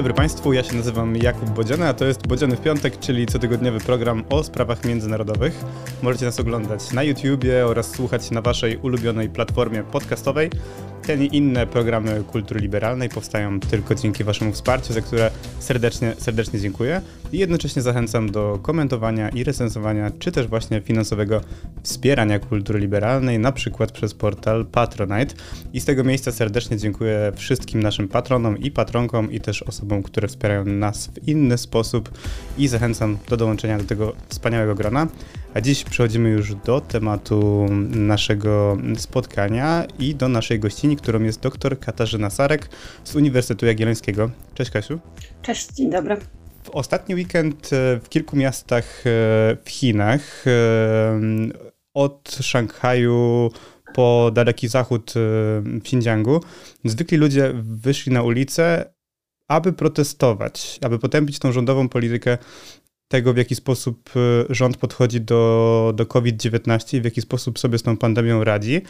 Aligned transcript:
dobry 0.00 0.14
Państwu, 0.14 0.52
ja 0.52 0.64
się 0.64 0.76
nazywam 0.76 1.16
Jakub 1.16 1.50
Bodziany, 1.50 1.88
a 1.88 1.94
to 1.94 2.04
jest 2.04 2.26
Bodziany 2.26 2.56
w 2.56 2.60
Piątek, 2.60 2.98
czyli 2.98 3.26
cotygodniowy 3.26 3.80
program 3.80 4.24
o 4.30 4.42
sprawach 4.42 4.84
międzynarodowych. 4.84 5.64
Możecie 6.02 6.24
nas 6.24 6.40
oglądać 6.40 6.92
na 6.92 7.02
YouTubie 7.02 7.66
oraz 7.66 7.90
słuchać 7.90 8.30
na 8.30 8.42
Waszej 8.42 8.76
ulubionej 8.76 9.28
platformie 9.28 9.82
podcastowej. 9.82 10.50
Ten 11.10 11.22
i 11.22 11.36
inne 11.36 11.66
programy 11.66 12.24
kultury 12.26 12.60
liberalnej 12.60 13.08
powstają 13.08 13.60
tylko 13.60 13.94
dzięki 13.94 14.24
Waszemu 14.24 14.52
wsparciu, 14.52 14.92
za 14.92 15.00
które 15.00 15.30
serdecznie, 15.58 16.14
serdecznie 16.18 16.60
dziękuję. 16.60 17.00
I 17.32 17.38
jednocześnie 17.38 17.82
zachęcam 17.82 18.30
do 18.30 18.58
komentowania 18.62 19.28
i 19.28 19.44
recenzowania, 19.44 20.10
czy 20.18 20.32
też 20.32 20.46
właśnie 20.46 20.80
finansowego 20.80 21.40
wspierania 21.82 22.38
kultury 22.38 22.78
liberalnej, 22.78 23.38
na 23.38 23.52
przykład 23.52 23.92
przez 23.92 24.14
portal 24.14 24.66
Patronite. 24.66 25.34
I 25.72 25.80
z 25.80 25.84
tego 25.84 26.04
miejsca 26.04 26.32
serdecznie 26.32 26.76
dziękuję 26.76 27.32
wszystkim 27.36 27.82
naszym 27.82 28.08
patronom 28.08 28.58
i 28.58 28.70
patronkom 28.70 29.32
i 29.32 29.40
też 29.40 29.62
osobom, 29.62 30.02
które 30.02 30.28
wspierają 30.28 30.64
nas 30.64 31.06
w 31.06 31.28
inny 31.28 31.58
sposób 31.58 32.10
i 32.58 32.68
zachęcam 32.68 33.18
do 33.28 33.36
dołączenia 33.36 33.78
do 33.78 33.84
tego 33.84 34.12
wspaniałego 34.28 34.74
grona. 34.74 35.06
A 35.54 35.60
dziś 35.60 35.84
przechodzimy 35.84 36.30
już 36.30 36.54
do 36.54 36.80
tematu 36.80 37.66
naszego 37.90 38.78
spotkania 38.96 39.86
i 39.98 40.14
do 40.14 40.28
naszej 40.28 40.60
gościni, 40.60 40.96
którą 40.96 41.22
jest 41.22 41.40
dr 41.40 41.80
Katarzyna 41.80 42.30
Sarek 42.30 42.68
z 43.04 43.16
Uniwersytetu 43.16 43.66
Jagiellońskiego. 43.66 44.30
Cześć 44.54 44.70
Kasiu. 44.70 45.00
Cześć, 45.42 45.72
dzień 45.72 45.90
dobry. 45.90 46.16
W 46.62 46.70
ostatni 46.70 47.14
weekend 47.14 47.72
e, 47.72 48.00
w 48.00 48.08
kilku 48.08 48.36
miastach 48.36 48.84
e, 48.84 49.10
w 49.64 49.68
Chinach, 49.68 50.44
e, 50.46 50.50
od 51.94 52.38
Szanghaju 52.40 53.50
po 53.94 54.30
daleki 54.34 54.68
zachód 54.68 55.12
w 55.14 55.76
Xinjiangu, 55.76 56.40
zwykli 56.84 57.18
ludzie 57.18 57.52
wyszli 57.62 58.12
na 58.12 58.22
ulicę, 58.22 58.92
aby 59.48 59.72
protestować, 59.72 60.78
aby 60.82 60.98
potępić 60.98 61.38
tą 61.38 61.52
rządową 61.52 61.88
politykę 61.88 62.38
tego, 63.10 63.32
w 63.32 63.36
jaki 63.36 63.54
sposób 63.54 64.10
rząd 64.50 64.76
podchodzi 64.76 65.20
do, 65.20 65.92
do 65.96 66.06
COVID-19 66.06 66.96
i 66.96 67.00
w 67.00 67.04
jaki 67.04 67.20
sposób 67.20 67.58
sobie 67.58 67.78
z 67.78 67.82
tą 67.82 67.96
pandemią 67.96 68.44
radzi, 68.44 68.82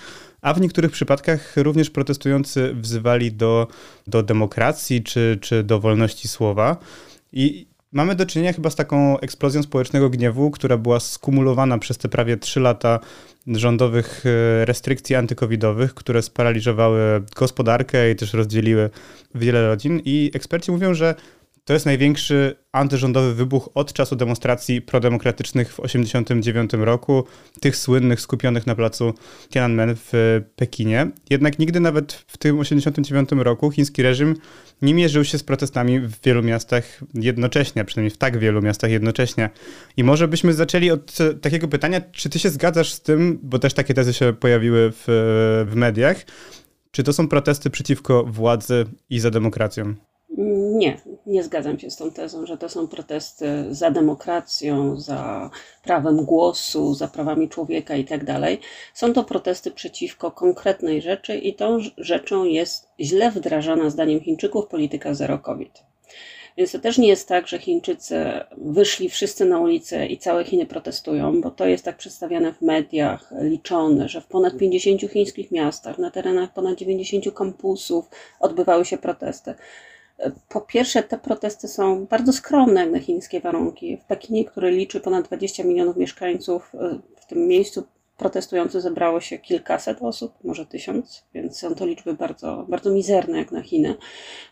a 0.42 0.54
w 0.54 0.60
niektórych 0.60 0.90
przypadkach 0.90 1.56
również 1.56 1.90
protestujący 1.90 2.74
wzywali 2.74 3.32
do, 3.32 3.66
do 4.06 4.22
demokracji 4.22 5.02
czy, 5.02 5.38
czy 5.40 5.62
do 5.62 5.80
wolności 5.80 6.28
słowa. 6.28 6.76
I 7.32 7.66
mamy 7.92 8.14
do 8.14 8.26
czynienia 8.26 8.52
chyba 8.52 8.70
z 8.70 8.76
taką 8.76 9.20
eksplozją 9.20 9.62
społecznego 9.62 10.10
gniewu, 10.10 10.50
która 10.50 10.76
była 10.76 11.00
skumulowana 11.00 11.78
przez 11.78 11.98
te 11.98 12.08
prawie 12.08 12.36
trzy 12.36 12.60
lata 12.60 13.00
rządowych 13.46 14.24
e, 14.26 14.64
restrykcji 14.64 15.16
antykowidowych, 15.16 15.94
które 15.94 16.22
sparaliżowały 16.22 17.00
gospodarkę 17.36 18.10
i 18.10 18.16
też 18.16 18.32
rozdzieliły 18.32 18.90
wiele 19.34 19.66
rodzin. 19.66 20.00
I 20.04 20.30
eksperci 20.34 20.70
mówią, 20.70 20.94
że 20.94 21.14
to 21.64 21.72
jest 21.72 21.86
największy 21.86 22.56
antyrządowy 22.72 23.34
wybuch 23.34 23.68
od 23.74 23.92
czasu 23.92 24.16
demonstracji 24.16 24.82
prodemokratycznych 24.82 25.72
w 25.72 25.76
1989 25.76 26.86
roku, 26.86 27.24
tych 27.60 27.76
słynnych 27.76 28.20
skupionych 28.20 28.66
na 28.66 28.74
placu 28.74 29.14
Tiananmen 29.50 29.96
w 29.96 30.40
Pekinie. 30.56 31.10
Jednak 31.30 31.58
nigdy 31.58 31.80
nawet 31.80 32.12
w 32.12 32.38
tym 32.38 32.58
1989 32.58 33.44
roku 33.44 33.70
chiński 33.70 34.02
reżim 34.02 34.36
nie 34.82 34.94
mierzył 34.94 35.24
się 35.24 35.38
z 35.38 35.42
protestami 35.42 36.00
w 36.00 36.20
wielu 36.22 36.42
miastach 36.42 37.00
jednocześnie, 37.14 37.84
przynajmniej 37.84 38.10
w 38.10 38.18
tak 38.18 38.38
wielu 38.38 38.62
miastach 38.62 38.90
jednocześnie. 38.90 39.50
I 39.96 40.04
może 40.04 40.28
byśmy 40.28 40.54
zaczęli 40.54 40.90
od 40.90 41.18
takiego 41.40 41.68
pytania, 41.68 42.00
czy 42.12 42.30
ty 42.30 42.38
się 42.38 42.50
zgadzasz 42.50 42.92
z 42.92 43.00
tym, 43.00 43.38
bo 43.42 43.58
też 43.58 43.74
takie 43.74 43.94
tezy 43.94 44.12
się 44.12 44.32
pojawiły 44.32 44.92
w, 44.92 45.04
w 45.70 45.74
mediach, 45.74 46.24
czy 46.90 47.02
to 47.02 47.12
są 47.12 47.28
protesty 47.28 47.70
przeciwko 47.70 48.24
władzy 48.24 48.86
i 49.10 49.20
za 49.20 49.30
demokracją? 49.30 49.94
Nie, 50.38 51.00
nie 51.26 51.42
zgadzam 51.42 51.78
się 51.78 51.90
z 51.90 51.96
tą 51.96 52.10
tezą, 52.10 52.46
że 52.46 52.58
to 52.58 52.68
są 52.68 52.88
protesty 52.88 53.46
za 53.70 53.90
demokracją, 53.90 55.00
za 55.00 55.50
prawem 55.82 56.24
głosu, 56.24 56.94
za 56.94 57.08
prawami 57.08 57.48
człowieka 57.48 57.96
i 57.96 58.04
tak 58.04 58.24
dalej. 58.24 58.60
Są 58.94 59.12
to 59.12 59.24
protesty 59.24 59.70
przeciwko 59.70 60.30
konkretnej 60.30 61.02
rzeczy 61.02 61.36
i 61.36 61.54
tą 61.54 61.78
rzeczą 61.98 62.44
jest 62.44 62.88
źle 63.00 63.30
wdrażana, 63.30 63.90
zdaniem 63.90 64.20
Chińczyków, 64.20 64.66
polityka 64.66 65.14
zero 65.14 65.38
COVID. 65.38 65.82
Więc 66.56 66.72
to 66.72 66.78
też 66.78 66.98
nie 66.98 67.08
jest 67.08 67.28
tak, 67.28 67.48
że 67.48 67.58
Chińczycy 67.58 68.24
wyszli 68.56 69.08
wszyscy 69.08 69.44
na 69.44 69.60
ulicę 69.60 70.06
i 70.06 70.18
całe 70.18 70.44
Chiny 70.44 70.66
protestują, 70.66 71.40
bo 71.40 71.50
to 71.50 71.66
jest 71.66 71.84
tak 71.84 71.96
przedstawiane 71.96 72.52
w 72.52 72.62
mediach, 72.62 73.32
liczone, 73.40 74.08
że 74.08 74.20
w 74.20 74.26
ponad 74.26 74.56
50 74.56 75.00
chińskich 75.00 75.50
miastach, 75.50 75.98
na 75.98 76.10
terenach 76.10 76.52
ponad 76.52 76.78
90 76.78 77.34
kampusów 77.34 78.08
odbywały 78.40 78.84
się 78.84 78.98
protesty. 78.98 79.54
Po 80.48 80.60
pierwsze, 80.60 81.02
te 81.02 81.18
protesty 81.18 81.68
są 81.68 82.06
bardzo 82.06 82.32
skromne 82.32 82.80
jak 82.80 82.90
na 82.90 83.00
chińskie 83.00 83.40
warunki. 83.40 83.96
W 83.96 84.04
Pekinie, 84.04 84.44
który 84.44 84.70
liczy 84.70 85.00
ponad 85.00 85.26
20 85.26 85.64
milionów 85.64 85.96
mieszkańców, 85.96 86.72
w 87.16 87.26
tym 87.26 87.46
miejscu 87.46 87.84
protestujących 88.20 88.80
zebrało 88.80 89.20
się 89.20 89.38
kilkaset 89.38 90.02
osób, 90.02 90.32
może 90.44 90.66
tysiąc, 90.66 91.24
więc 91.34 91.58
są 91.58 91.74
to 91.74 91.86
liczby 91.86 92.14
bardzo, 92.14 92.64
bardzo 92.68 92.90
mizerne 92.90 93.38
jak 93.38 93.52
na 93.52 93.62
Chiny. 93.62 93.96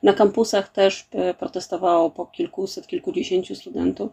Na 0.03 0.13
kampusach 0.13 0.69
też 0.69 1.09
e, 1.13 1.35
protestowało 1.35 2.11
po 2.11 2.27
kilkuset, 2.27 2.87
kilkudziesięciu 2.87 3.55
studentów. 3.55 4.11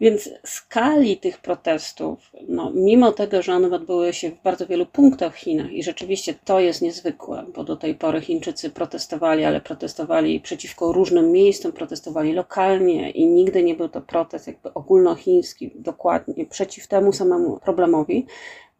Więc 0.00 0.30
skali 0.44 1.16
tych 1.16 1.38
protestów, 1.38 2.32
no, 2.48 2.72
mimo 2.74 3.12
tego, 3.12 3.42
że 3.42 3.54
one 3.54 3.76
odbyły 3.76 4.12
się 4.12 4.30
w 4.30 4.42
bardzo 4.42 4.66
wielu 4.66 4.86
punktach 4.86 5.34
w 5.34 5.38
Chinach 5.38 5.72
i 5.72 5.82
rzeczywiście 5.82 6.34
to 6.44 6.60
jest 6.60 6.82
niezwykłe, 6.82 7.44
bo 7.54 7.64
do 7.64 7.76
tej 7.76 7.94
pory 7.94 8.20
Chińczycy 8.20 8.70
protestowali, 8.70 9.44
ale 9.44 9.60
protestowali 9.60 10.40
przeciwko 10.40 10.92
różnym 10.92 11.32
miejscom, 11.32 11.72
protestowali 11.72 12.32
lokalnie 12.32 13.10
i 13.10 13.26
nigdy 13.26 13.62
nie 13.62 13.74
był 13.74 13.88
to 13.88 14.00
protest 14.00 14.46
jakby 14.46 14.74
ogólnochiński, 14.74 15.70
dokładnie 15.74 16.46
przeciw 16.46 16.86
temu 16.86 17.12
samemu 17.12 17.58
problemowi. 17.58 18.26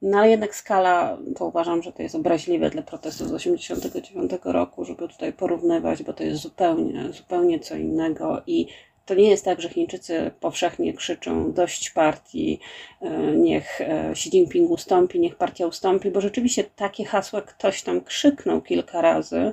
No 0.03 0.19
ale 0.19 0.31
jednak 0.31 0.55
skala, 0.55 1.19
to 1.37 1.47
uważam, 1.47 1.83
że 1.83 1.93
to 1.93 2.03
jest 2.03 2.15
obraźliwe 2.15 2.71
dla 2.71 2.83
protestów 2.83 3.29
z 3.29 3.33
1989 3.33 4.33
roku, 4.45 4.85
żeby 4.85 5.09
tutaj 5.09 5.33
porównywać, 5.33 6.03
bo 6.03 6.13
to 6.13 6.25
jest 6.25 6.43
zupełnie, 6.43 7.13
zupełnie 7.13 7.61
co 7.61 7.77
innego 7.77 8.43
i 8.47 8.67
to 9.11 9.15
nie 9.15 9.31
jest 9.31 9.45
tak, 9.45 9.61
że 9.61 9.69
Chińczycy 9.69 10.31
powszechnie 10.41 10.95
krzyczą 10.95 11.53
dość 11.53 11.91
partii, 11.91 12.61
e, 13.01 13.11
niech 13.37 13.81
e, 13.81 14.11
Xi 14.11 14.29
Jinping 14.29 14.71
ustąpi, 14.71 15.21
niech 15.21 15.37
partia 15.37 15.67
ustąpi, 15.67 16.11
bo 16.11 16.21
rzeczywiście 16.21 16.65
takie 16.65 17.05
hasła 17.05 17.43
ktoś 17.43 17.83
tam 17.83 18.01
krzyknął 18.01 18.63
kilka 18.63 19.01
razy 19.01 19.53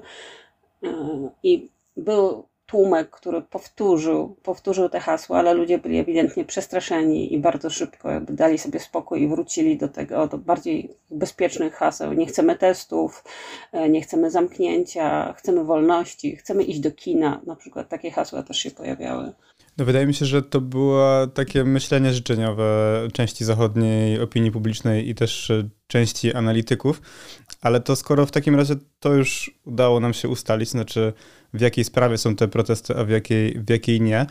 e, 0.84 1.30
i 1.44 1.70
był 1.98 2.48
tłumek, 2.68 3.10
który 3.10 3.42
powtórzył, 3.42 4.36
powtórzył 4.44 4.90
te 4.90 5.00
hasła, 5.00 5.40
ale 5.40 5.54
ludzie 5.54 5.78
byli 5.78 5.98
ewidentnie 5.98 6.46
przestraszeni 6.46 7.34
i 7.34 7.40
bardzo 7.40 7.70
szybko 7.70 8.12
jakby 8.12 8.34
dali 8.34 8.58
sobie 8.58 8.80
spokój 8.80 9.22
i 9.22 9.28
wrócili 9.28 9.78
do 9.78 9.88
tego, 9.88 10.28
do 10.28 10.38
bardziej 10.38 10.90
bezpiecznych 11.12 11.74
haseł. 11.74 12.14
Nie 12.14 12.26
chcemy 12.26 12.56
testów, 12.56 13.24
nie 13.90 14.02
chcemy 14.02 14.32
zamknięcia, 14.32 15.34
chcemy 15.34 15.64
wolności, 15.64 16.36
chcemy 16.36 16.64
iść 16.64 16.80
do 16.80 16.92
kina. 16.92 17.42
Na 17.46 17.56
przykład 17.56 17.90
takie 17.90 18.12
hasła 18.12 18.44
też 18.44 18.58
się 18.58 18.72
pojawiały. 18.72 19.34
No 19.78 19.86
wydaje 19.86 20.06
mi 20.06 20.14
się, 20.14 20.26
że 20.26 20.42
to 20.42 20.62
było 20.62 21.28
takie 21.28 21.64
myślenie 21.64 22.14
życzeniowe 22.14 23.08
części 23.14 23.46
zachodniej 23.46 24.22
opinii 24.22 24.52
publicznej 24.52 25.10
i 25.10 25.16
też 25.16 25.52
e, 25.52 25.70
części 25.88 26.34
analityków, 26.34 27.02
ale 27.62 27.80
to 27.80 27.96
skoro 27.96 28.26
w 28.26 28.32
takim 28.32 28.56
razie 28.56 28.76
to 29.00 29.14
już 29.14 29.52
udało 29.66 30.00
nam 30.00 30.14
się 30.14 30.30
ustalić, 30.30 30.70
znaczy 30.70 31.14
w 31.54 31.62
jakiej 31.62 31.84
sprawie 31.84 32.18
są 32.18 32.36
te 32.36 32.48
protesty, 32.48 32.96
a 32.96 33.04
w 33.04 33.10
jakiej, 33.10 33.60
w 33.60 33.70
jakiej 33.70 34.02
nie, 34.02 34.26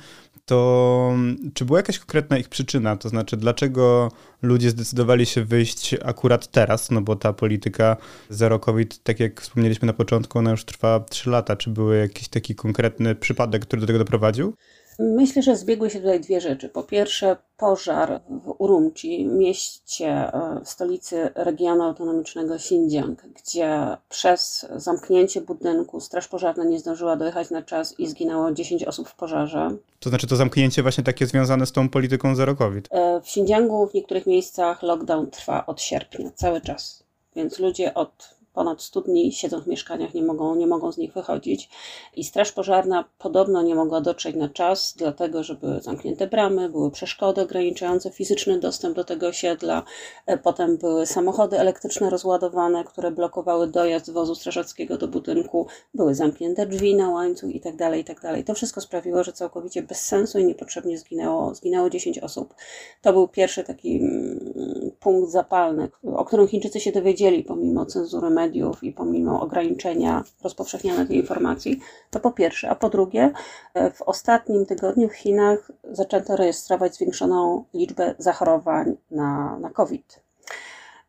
to 0.47 1.11
mm, 1.13 1.51
czy 1.55 1.65
była 1.65 1.79
jakaś 1.79 1.99
konkretna 1.99 2.39
ich 2.39 2.49
przyczyna? 2.49 2.97
To 2.97 3.09
znaczy, 3.09 3.37
dlaczego 3.37 4.13
ludzie 4.43 4.71
zdecydowali 4.71 5.27
się 5.27 5.45
wyjść 5.45 5.95
akurat 6.05 6.51
teraz? 6.51 6.91
No 6.91 7.01
bo 7.01 7.17
ta 7.17 7.33
polityka 7.33 7.97
zero 8.31 8.59
COVID, 8.59 9.03
tak 9.03 9.21
jak 9.21 9.41
wspomnieliśmy 9.41 9.87
na 9.87 9.93
początku, 9.93 10.39
ona 10.39 10.51
już 10.51 10.65
trwa 10.65 11.01
3 11.01 11.31
lata. 11.31 11.57
Czy 11.57 11.71
był 11.71 11.93
jakiś 11.93 12.29
taki 12.29 12.55
konkretny 12.55 13.15
przypadek, 13.15 13.63
który 13.63 13.81
do 13.81 13.87
tego 13.87 13.99
doprowadził? 13.99 14.55
Myślę, 14.99 15.43
że 15.43 15.57
zbiegły 15.57 15.91
się 15.91 15.99
tutaj 15.99 16.21
dwie 16.21 16.41
rzeczy. 16.41 16.69
Po 16.69 16.83
pierwsze, 16.83 17.37
pożar 17.57 18.21
w 18.29 18.55
Urumqi, 18.59 19.27
mieście 19.27 20.09
e, 20.09 20.61
w 20.65 20.69
stolicy 20.69 21.31
regionu 21.35 21.83
autonomicznego 21.83 22.55
Xinjiang, 22.55 23.23
gdzie 23.23 23.97
przez 24.09 24.67
zamknięcie 24.77 25.41
budynku 25.41 26.01
straż 26.01 26.29
pożarna 26.29 26.65
nie 26.65 26.79
zdążyła 26.79 27.17
dojechać 27.17 27.51
na 27.51 27.63
czas 27.63 28.01
i 28.01 28.07
zginęło 28.07 28.53
10 28.53 28.85
osób 28.85 29.09
w 29.09 29.15
pożarze. 29.15 29.71
To 30.01 30.09
znaczy 30.09 30.27
to 30.27 30.37
zamknięcie 30.37 30.83
właśnie 30.83 31.05
takie 31.05 31.27
związane 31.27 31.67
z 31.67 31.73
tą 31.73 31.89
polityką 31.89 32.35
zero 32.35 32.57
COVID? 32.57 32.89
E, 32.91 33.21
w 33.21 33.25
Xinjiangu 33.25 33.87
w 33.87 33.95
niektórych 33.95 34.27
miejscach 34.27 34.83
lockdown 34.83 35.31
trwa 35.31 35.67
od 35.67 35.81
sierpnia, 35.81 36.31
cały 36.35 36.61
czas. 36.61 37.07
Więc 37.37 37.59
ludzie 37.59 37.95
od 37.95 38.36
ponad 38.57 38.83
100 38.83 39.01
dni 39.01 39.33
siedzą 39.33 39.61
w 39.61 39.67
mieszkaniach, 39.67 40.15
nie 40.15 40.23
mogą, 40.23 40.55
nie 40.55 40.67
mogą 40.67 40.93
z 40.93 40.99
nich 40.99 41.13
wychodzić. 41.13 41.69
I 42.17 42.25
Straż 42.25 42.53
Pożarna 42.53 43.05
podobno 43.19 43.63
nie 43.63 43.75
mogła 43.75 44.01
dotrzeć 44.01 44.37
na 44.37 44.49
czas, 44.49 44.95
dlatego 44.97 45.43
że 45.43 45.55
były 45.55 45.81
zamknięte 45.81 46.27
bramy, 46.27 46.69
były 46.69 46.91
przeszkody 46.91 47.41
ograniczające 47.41 48.11
fizyczny 48.11 48.59
dostęp 48.59 48.97
do 48.97 49.05
tego 49.05 49.27
osiedla, 49.27 49.83
e, 50.27 50.39
potem 50.39 50.77
były 50.77 51.07
samochody 51.07 51.59
elektryczne 51.59 52.11
rozładowane, 52.11 52.85
które 52.85 53.11
blokowały 53.11 53.67
dojazd 53.67 54.11
wozu 54.11 54.35
strażackiego 54.35 54.99
do 54.99 55.09
budynku, 55.09 55.67
były 55.95 56.15
zamknięte 56.15 56.67
drzwi 56.67 56.95
na 56.95 57.11
łańcuch 57.11 57.55
i 57.55 57.61
tak 57.61 57.77
dalej, 57.77 58.01
i 58.01 58.05
tak. 58.05 58.21
To 58.47 58.55
wszystko 58.55 58.81
sprawiło, 58.81 59.25
że 59.25 59.33
całkowicie 59.33 59.83
bez 59.83 60.01
sensu 60.01 60.39
i 60.39 60.45
niepotrzebnie 60.45 60.99
zginęło, 60.99 61.55
zginęło 61.55 61.91
10 61.91 62.19
osób. 62.19 62.55
To 63.03 63.13
był 63.13 63.29
pierwszy 63.29 63.65
taki 63.65 63.97
mm, 63.97 64.91
punkt 65.01 65.31
zapalny, 65.31 65.89
o 66.05 66.25
którym 66.25 66.49
Chińczycy 66.49 66.81
się 66.81 66.93
dowiedzieli 66.93 67.45
pomimo 67.45 67.87
cenzury 67.87 68.31
mediów 68.31 68.46
i 68.83 68.93
pomimo 68.93 69.41
ograniczenia 69.41 70.25
rozpowszechniania 70.45 71.07
tej 71.07 71.17
informacji. 71.17 71.81
To 72.11 72.21
po 72.21 72.31
pierwsze. 72.31 72.71
A 72.71 72.75
po 72.75 72.89
drugie, 72.89 73.33
e, 73.75 73.91
w 73.91 74.03
ostatnim 74.03 74.67
tygodniu 74.67 75.09
w 75.09 75.15
Chinach 75.15 75.73
zaczęto 75.91 76.37
rejestrować 76.37 76.95
zwiększoną 76.95 77.65
liczbę 77.75 78.15
zachorowań 78.19 78.97
na, 79.11 79.59
na 79.59 79.71
COVID. 79.71 80.27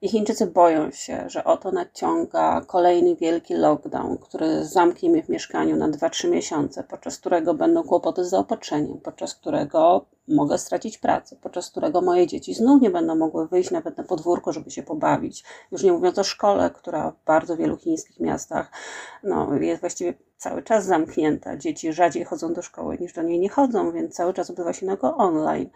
I 0.01 0.10
Chińczycy 0.10 0.48
boją 0.48 0.92
się, 0.92 1.24
że 1.30 1.44
oto 1.44 1.72
nadciąga 1.72 2.62
kolejny 2.68 3.16
wielki 3.16 3.54
lockdown, 3.54 4.18
który 4.18 4.66
zamknie 4.66 5.10
mnie 5.10 5.24
w 5.24 5.30
mieszkaniu 5.30 5.75
na 5.75 5.90
2-3 5.90 6.30
miesiące, 6.30 6.83
podczas 6.83 7.18
którego 7.18 7.54
będą 7.54 7.83
kłopoty 7.83 8.25
z 8.25 8.30
zaopatrzeniem, 8.30 9.00
podczas 9.04 9.36
którego 9.36 10.06
mogę 10.27 10.57
stracić 10.57 10.97
pracę, 10.97 11.35
podczas 11.41 11.69
którego 11.71 12.01
moje 12.01 12.27
dzieci 12.27 12.53
znów 12.53 12.81
nie 12.81 12.89
będą 12.89 13.15
mogły 13.15 13.47
wyjść 13.47 13.71
nawet 13.71 13.97
na 13.97 14.03
podwórko, 14.03 14.53
żeby 14.53 14.71
się 14.71 14.83
pobawić. 14.83 15.44
Już 15.71 15.83
nie 15.83 15.91
mówiąc 15.91 16.19
o 16.19 16.24
szkole, 16.24 16.69
która 16.69 17.12
w 17.12 17.25
bardzo 17.25 17.57
wielu 17.57 17.77
chińskich 17.77 18.19
miastach 18.19 18.71
no, 19.24 19.56
jest 19.56 19.81
właściwie 19.81 20.13
cały 20.38 20.63
czas 20.63 20.85
zamknięta. 20.85 21.57
Dzieci 21.57 21.94
rzadziej 21.94 22.24
chodzą 22.24 22.53
do 22.53 22.62
szkoły 22.62 22.97
niż 22.97 23.13
do 23.13 23.21
niej 23.21 23.39
nie 23.39 23.50
chodzą, 23.50 23.91
więc 23.91 24.15
cały 24.15 24.33
czas 24.33 24.50
odbywa 24.50 24.74
się 24.74 24.88
tylko 24.88 25.18
online 25.18 25.69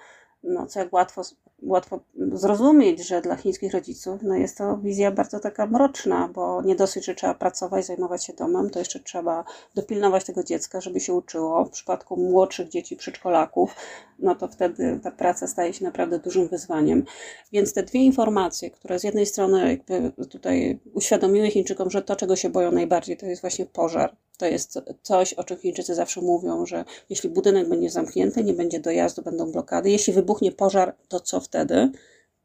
no, 0.43 0.67
co 0.67 0.79
jak 0.79 0.93
łatwo, 0.93 1.21
łatwo 1.61 1.99
zrozumieć, 2.31 3.07
że 3.07 3.21
dla 3.21 3.35
chińskich 3.35 3.73
rodziców 3.73 4.21
no, 4.23 4.35
jest 4.35 4.57
to 4.57 4.77
wizja 4.77 5.11
bardzo 5.11 5.39
taka 5.39 5.65
mroczna, 5.65 6.29
bo 6.33 6.61
nie 6.61 6.75
dosyć, 6.75 7.05
że 7.05 7.15
trzeba 7.15 7.33
pracować, 7.33 7.85
zajmować 7.85 8.25
się 8.25 8.33
domem, 8.33 8.69
to 8.69 8.79
jeszcze 8.79 8.99
trzeba 8.99 9.43
dopilnować 9.75 10.23
tego 10.23 10.43
dziecka, 10.43 10.81
żeby 10.81 10.99
się 10.99 11.13
uczyło. 11.13 11.65
W 11.65 11.69
przypadku 11.69 12.17
młodszych 12.17 12.69
dzieci, 12.69 12.95
przedszkolaków, 12.95 13.75
no 14.19 14.35
to 14.35 14.47
wtedy 14.47 14.99
ta 15.03 15.11
praca 15.11 15.47
staje 15.47 15.73
się 15.73 15.85
naprawdę 15.85 16.19
dużym 16.19 16.47
wyzwaniem. 16.47 17.05
Więc 17.51 17.73
te 17.73 17.83
dwie 17.83 17.99
informacje, 17.99 18.71
które 18.71 18.99
z 18.99 19.03
jednej 19.03 19.25
strony 19.25 19.69
jakby 19.69 20.25
tutaj 20.25 20.79
uświadomiły 20.93 21.49
Chińczykom, 21.49 21.89
że 21.89 22.01
to, 22.01 22.15
czego 22.15 22.35
się 22.35 22.49
boją 22.49 22.71
najbardziej, 22.71 23.17
to 23.17 23.25
jest 23.25 23.41
właśnie 23.41 23.65
pożar. 23.65 24.15
To 24.41 24.45
jest 24.45 24.79
coś, 25.01 25.33
o 25.33 25.43
czym 25.43 25.57
Chińczycy 25.57 25.95
zawsze 25.95 26.21
mówią, 26.21 26.65
że 26.65 26.85
jeśli 27.09 27.29
budynek 27.29 27.69
będzie 27.69 27.89
zamknięty, 27.89 28.43
nie 28.43 28.53
będzie 28.53 28.79
dojazdu, 28.79 29.21
będą 29.21 29.51
blokady. 29.51 29.89
Jeśli 29.89 30.13
wybuchnie 30.13 30.51
pożar, 30.51 30.95
to 31.07 31.19
co 31.19 31.39
wtedy? 31.39 31.91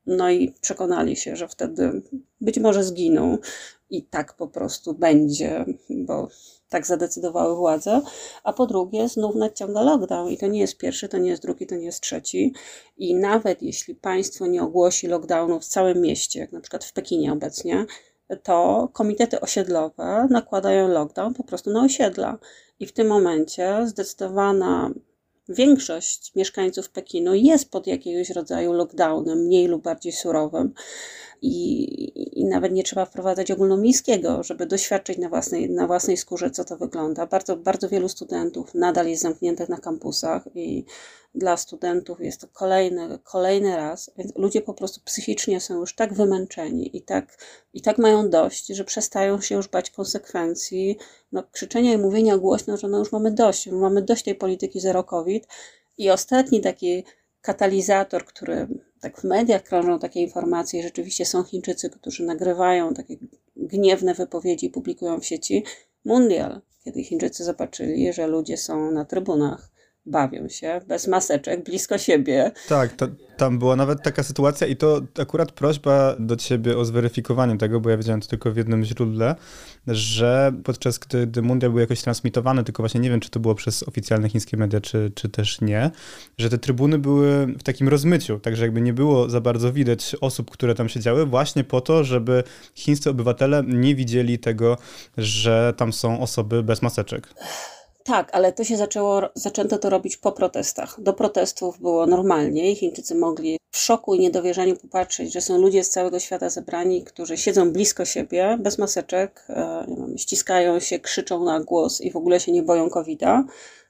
No 0.07 0.31
i 0.31 0.55
przekonali 0.61 1.17
się, 1.17 1.37
że 1.37 1.49
wtedy 1.49 2.03
być 2.41 2.59
może 2.59 2.85
zginą 2.85 3.39
i 3.91 4.03
tak 4.03 4.35
po 4.35 4.49
prostu 4.49 4.95
będzie, 4.95 5.65
bo 5.91 6.29
tak 6.69 6.87
zadecydowały 6.87 7.57
władze. 7.57 8.03
A 8.45 8.53
po 8.53 8.67
drugie, 8.67 9.09
znów 9.09 9.35
nadciąga 9.35 9.83
lockdown 9.83 10.31
i 10.31 10.39
to 10.39 10.47
nie 10.47 10.61
jest 10.61 10.77
pierwszy, 10.77 11.09
to 11.09 11.19
nie 11.19 11.31
jest 11.31 11.43
drugi, 11.43 11.67
to 11.67 11.75
nie 11.75 11.85
jest 11.85 12.01
trzeci. 12.01 12.55
I 12.97 13.15
nawet 13.15 13.63
jeśli 13.63 13.95
państwo 13.95 14.47
nie 14.47 14.63
ogłosi 14.63 15.07
lockdownu 15.07 15.61
w 15.61 15.65
całym 15.65 16.01
mieście, 16.01 16.41
jak 16.41 16.53
na 16.53 16.61
przykład 16.61 16.85
w 16.85 16.93
Pekinie 16.93 17.33
obecnie, 17.33 17.87
to 18.43 18.89
komitety 18.93 19.41
osiedlowe 19.41 20.27
nakładają 20.31 20.89
lockdown 20.89 21.35
po 21.35 21.45
prostu 21.45 21.71
na 21.71 21.81
osiedla. 21.81 22.39
I 22.81 22.87
w 22.87 22.93
tym 22.93 23.07
momencie 23.07 23.87
zdecydowana 23.87 24.91
większość 25.49 26.35
mieszkańców 26.35 26.91
Pekinu 26.91 27.35
jest 27.35 27.71
pod 27.71 27.87
jakiegoś 27.87 28.31
rodzaju 28.31 28.73
lockdownem, 28.73 29.39
mniej 29.39 29.67
lub 29.67 29.83
bardziej 29.83 30.13
surowym. 30.13 30.75
I, 31.43 32.41
i 32.41 32.45
nawet 32.45 32.73
nie 32.73 32.83
trzeba 32.83 33.05
wprowadzać 33.05 33.51
ogólnomiejskiego, 33.51 34.43
żeby 34.43 34.67
doświadczyć 34.67 35.19
na 35.19 35.29
własnej, 35.29 35.71
na 35.71 35.87
własnej 35.87 36.17
skórze, 36.17 36.51
co 36.51 36.65
to 36.65 36.77
wygląda. 36.77 37.27
Bardzo, 37.27 37.57
bardzo 37.57 37.89
wielu 37.89 38.09
studentów 38.09 38.75
nadal 38.75 39.09
jest 39.09 39.23
zamkniętych 39.23 39.69
na 39.69 39.79
kampusach 39.79 40.43
i 40.55 40.85
dla 41.35 41.57
studentów 41.57 42.21
jest 42.21 42.41
to 42.41 42.49
kolejny, 42.53 43.19
kolejny 43.25 43.77
raz, 43.77 44.11
więc 44.19 44.37
ludzie 44.37 44.61
po 44.61 44.75
prostu 44.75 45.01
psychicznie 45.05 45.61
są 45.61 45.81
już 45.81 45.95
tak 45.95 46.15
wymęczeni 46.15 46.97
i 46.97 47.03
tak, 47.03 47.39
i 47.75 47.83
tak 47.83 47.99
mają 47.99 48.31
dość, 48.31 48.67
że 48.67 48.85
przestają 48.85 49.41
się 49.41 49.55
już 49.55 49.69
bać 49.69 49.91
konsekwencji 49.91 50.97
no, 51.33 51.43
krzyczenia 51.53 51.93
i 51.93 51.99
mówienia 51.99 52.39
głośno, 52.39 52.77
że 52.77 52.89
no 52.89 52.99
już 52.99 53.13
mamy 53.13 53.31
dość, 53.31 53.67
już 53.67 53.75
mamy 53.75 54.03
dość 54.03 54.25
tej 54.25 54.35
polityki 54.35 54.81
zero 54.81 55.05
COVID. 55.05 55.47
I 55.99 56.11
ostatni 56.11 56.61
taki 56.61 57.05
katalizator, 57.41 58.25
który 58.25 58.69
tak 59.01 59.21
w 59.21 59.25
mediach 59.25 59.63
krążą 59.63 59.99
takie 59.99 60.21
informacje, 60.21 60.83
rzeczywiście 60.83 61.27
są 61.27 61.43
Chińczycy, 61.45 61.91
którzy 61.91 62.25
nagrywają 62.25 62.95
takie 62.95 63.17
gniewne 63.57 64.15
wypowiedzi 64.15 64.67
i 64.67 64.71
publikują 64.71 65.21
w 65.21 65.27
sieci. 65.27 65.65
Mundial, 66.05 66.61
kiedy 66.85 67.05
Chińczycy 67.05 67.45
zobaczyli, 67.45 68.13
że 68.13 68.27
ludzie 68.27 68.57
są 68.57 68.91
na 68.91 69.05
trybunach 69.05 69.71
bawią 70.07 70.49
się 70.49 70.81
bez 70.89 71.09
maseczek, 71.09 71.65
blisko 71.65 71.99
siebie. 71.99 72.53
Tak, 72.69 72.93
to, 72.93 73.07
tam 73.37 73.59
była 73.59 73.77
nawet 73.77 74.03
taka 74.03 74.23
sytuacja 74.23 74.67
i 74.67 74.77
to 74.77 75.01
akurat 75.19 75.53
prośba 75.53 76.17
do 76.19 76.37
ciebie 76.37 76.79
o 76.79 76.85
zweryfikowanie 76.85 77.59
tego, 77.59 77.81
bo 77.81 77.91
ja 77.91 77.97
wiedziałem 77.97 78.21
to 78.21 78.29
tylko 78.29 78.53
w 78.53 78.57
jednym 78.57 78.85
źródle, 78.85 79.35
że 79.87 80.53
podczas 80.65 80.99
gdy, 80.99 81.43
mundial 81.43 81.71
był 81.71 81.81
jakoś 81.81 82.03
transmitowany, 82.03 82.65
tylko 82.65 82.83
właśnie 82.83 83.01
nie 83.01 83.11
wiem, 83.11 83.21
czy 83.21 83.31
to 83.31 83.41
było 83.41 83.55
przez 83.55 83.83
oficjalne 83.83 84.29
chińskie 84.29 84.57
media, 84.57 84.81
czy, 84.81 85.13
czy 85.15 85.29
też 85.29 85.61
nie, 85.61 85.91
że 86.39 86.51
te 86.51 86.59
trybuny 86.59 86.99
były 86.99 87.47
w 87.47 87.63
takim 87.63 87.89
rozmyciu, 87.89 88.41
także 88.41 88.65
jakby 88.65 88.81
nie 88.81 88.93
było 88.93 89.29
za 89.29 89.41
bardzo 89.41 89.73
widać 89.73 90.17
osób, 90.21 90.51
które 90.51 90.75
tam 90.75 90.89
siedziały, 90.89 91.27
właśnie 91.27 91.65
po 91.65 91.81
to, 91.81 92.05
żeby 92.05 92.45
chińscy 92.75 93.11
obywatele 93.11 93.63
nie 93.67 93.95
widzieli 93.95 94.39
tego, 94.39 94.79
że 95.19 95.75
tam 95.77 95.93
są 95.93 96.21
osoby 96.21 96.63
bez 96.63 96.83
maseczek. 96.83 97.35
Tak, 98.07 98.29
ale 98.33 98.53
to 98.53 98.65
się 98.65 98.77
zaczęło, 98.77 99.23
zaczęto 99.35 99.79
to 99.79 99.91
robić 99.91 100.17
po 100.17 100.33
protestach. 100.33 101.01
Do 101.01 101.13
protestów 101.13 101.81
było 101.81 102.07
normalnie 102.07 102.73
i 102.73 102.77
Chińczycy 102.77 103.15
mogli 103.15 103.59
w 103.71 103.79
szoku 103.79 104.15
i 104.15 104.21
niedowierzaniu 104.21 104.77
popatrzeć, 104.77 105.33
że 105.33 105.41
są 105.41 105.59
ludzie 105.59 105.85
z 105.85 105.91
całego 105.91 106.19
świata 106.19 106.51
zebrani, 106.51 107.05
którzy 107.05 107.37
siedzą 107.37 107.73
blisko 107.73 108.05
siebie, 108.05 108.59
bez 108.61 108.79
maseczek, 108.79 109.45
e, 109.49 109.87
ściskają 110.17 110.81
się, 110.81 110.99
krzyczą 110.99 111.45
na 111.45 111.61
głos 111.61 112.01
i 112.01 112.11
w 112.11 112.17
ogóle 112.17 112.41
się 112.41 112.53
nie 112.53 112.63
boją 112.63 112.91
COVID-a. 112.91 113.45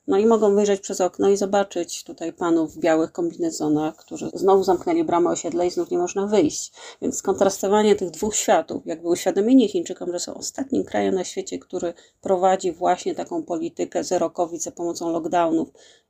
No 0.07 0.19
i 0.19 0.27
mogą 0.27 0.55
wyjrzeć 0.55 0.81
przez 0.81 1.01
okno 1.01 1.29
i 1.29 1.37
zobaczyć 1.37 2.05
tutaj 2.05 2.33
panów 2.33 2.75
w 2.75 2.79
białych 2.79 3.13
kombinezonach, 3.13 3.97
którzy 3.97 4.31
znowu 4.35 4.65
zamknęli 4.65 5.05
bramę 5.05 5.31
osiedla 5.31 5.65
i 5.65 5.71
znów 5.71 5.91
nie 5.91 5.99
można 5.99 6.27
wyjść. 6.27 6.73
Więc 7.03 7.23
kontrastowanie 7.23 7.97
tych 7.97 8.11
dwóch 8.11 8.37
światów, 8.37 8.87
jakby 8.87 9.09
uświadomienie 9.09 9.69
Chińczykom, 9.69 10.13
że 10.13 10.21
są 10.21 10.35
ostatnim 10.35 10.85
krajem 10.85 11.15
na 11.15 11.25
świecie, 11.25 11.59
który 11.59 11.95
prowadzi 12.21 12.73
właśnie 12.73 13.15
taką 13.15 13.43
politykę 13.43 14.05
zero 14.05 14.31
COVID 14.31 14.63
za 14.63 14.71
pomocą 14.71 15.11
lockdownów 15.11 15.69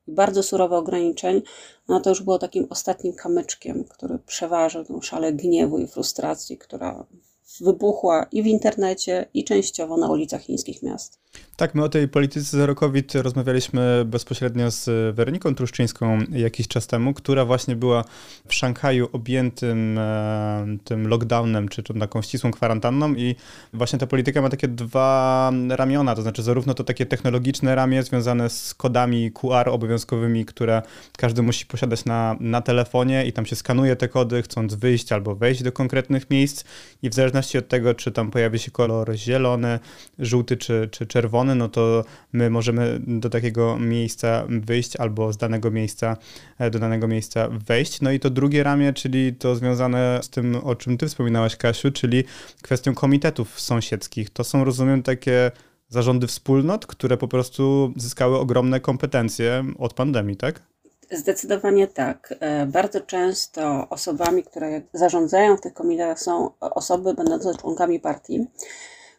i 0.09 0.13
bardzo 0.13 0.43
surowych 0.43 0.79
ograniczeń, 0.79 1.43
no 1.89 2.01
to 2.01 2.11
już 2.11 2.23
było 2.23 2.39
takim 2.39 2.67
ostatnim 2.71 3.13
kamyczkiem, 3.13 3.85
który 3.85 4.19
przeważył 4.19 4.85
tą 4.85 5.01
szalę 5.01 5.33
gniewu 5.33 5.79
i 5.79 5.87
frustracji, 5.87 6.59
która 6.59 7.07
wybuchła 7.61 8.27
i 8.33 8.43
w 8.43 8.47
internecie, 8.47 9.27
i 9.35 9.45
częściowo 9.45 9.97
na 9.97 10.11
ulicach 10.11 10.43
chińskich 10.43 10.83
miast. 10.83 11.27
Tak, 11.57 11.75
my 11.75 11.85
o 11.85 11.89
tej 11.89 12.09
polityce 12.09 12.57
zero 12.57 12.75
COVID 12.75 13.15
rozmawialiśmy 13.15 14.05
bezpośrednio 14.07 14.71
z 14.71 15.15
Weroniką 15.17 15.55
Truszczyńską 15.55 16.19
jakiś 16.33 16.69
czas 16.69 16.87
temu, 16.87 17.15
która 17.15 17.45
właśnie 17.45 17.77
była 17.77 18.05
w 18.49 18.55
Szanghaju 18.55 19.09
objętym 19.13 19.99
e, 19.99 20.67
tym 20.85 21.09
lockdownem, 21.09 21.69
czy 21.69 21.83
tą 21.83 21.95
taką 21.95 22.23
ścisłą 22.23 22.51
kwarantanną 22.51 23.15
i 23.15 23.35
właśnie 23.73 23.99
ta 23.99 24.07
polityka 24.07 24.43
ma 24.43 24.49
takie 24.49 24.69
dwa 24.69 25.53
ramiona, 25.71 26.15
to 26.15 26.23
znaczy 26.23 26.43
zarówno 26.43 26.75
to 26.75 26.85
takie 26.85 27.07
technologiczne 27.07 27.75
ramię 27.75 28.03
związane 28.03 28.51
z 28.51 28.75
kodami 28.75 29.33
QR 29.33 29.69
obowiązkowymi, 29.69 30.45
które 30.45 30.83
każdy 31.19 31.43
musi 31.43 31.67
posiadać 31.67 32.05
na, 32.05 32.37
na 32.41 32.61
telefonie 32.61 33.27
i 33.27 33.33
tam 33.33 33.47
się 33.47 33.57
skanuje 33.57 33.97
te 33.97 34.09
kody, 34.09 34.43
chcąc 34.43 34.75
wyjść 34.75 35.13
albo 35.13 35.35
wejść 35.35 35.63
do 35.63 35.73
konkretnych 35.73 36.31
miejsc 36.31 36.65
i 37.03 37.11
w 37.11 37.15
zależności 37.15 37.36
od 37.59 37.69
tego, 37.69 37.95
czy 37.95 38.13
tam 38.13 38.31
pojawi 38.31 38.59
się 38.59 38.71
kolor 38.71 39.15
zielony, 39.15 39.79
żółty 40.19 40.57
czy, 40.57 40.89
czy 40.91 41.07
czerwony, 41.07 41.55
no 41.55 41.69
to 41.69 42.05
my 42.33 42.51
możemy 42.51 43.01
do 43.07 43.31
takiego 43.31 43.79
miejsca 43.79 44.45
wyjść 44.49 44.97
albo 44.97 45.33
z 45.33 45.37
danego 45.37 45.71
miejsca 45.71 46.17
e, 46.59 46.71
do 46.71 46.79
danego 46.79 47.09
miejsca 47.09 47.49
wejść. 47.49 48.01
No 48.01 48.11
i 48.11 48.21
to 48.21 48.31
drugie 48.31 48.63
ramię, 48.63 48.93
czyli 48.93 49.35
to 49.35 49.57
związane 49.57 50.21
z 50.23 50.31
tym, 50.31 50.57
o 50.57 50.75
czym 50.75 50.99
ty 50.99 51.07
wspominałaś, 51.07 51.57
Kasiu, 51.57 51.91
czyli 51.91 52.25
kwestią 52.63 52.95
komitetów 52.95 53.61
sąsiedzkich. 53.61 54.31
To 54.31 54.45
są, 54.45 54.65
rozumiem, 54.65 55.03
takie 55.03 55.51
zarządy 55.89 56.27
wspólnot, 56.27 56.87
które 56.87 57.17
po 57.17 57.29
prostu 57.29 57.93
zyskały 57.97 58.39
ogromne 58.39 58.81
kompetencje 58.81 59.65
od 59.79 59.95
pandemii, 59.95 60.37
tak? 60.37 60.63
Zdecydowanie 61.11 61.87
tak. 61.87 62.35
E, 62.41 62.67
bardzo 62.67 63.01
często 63.01 63.89
osobami, 63.91 64.43
które 64.43 64.83
zarządzają 64.93 65.57
w 65.57 65.61
tych 65.61 65.75
komitetach 65.75 66.21
są 66.21 66.51
osoby 66.61 67.15
będące 67.15 67.55
członkami 67.55 68.01
partii 68.01 68.47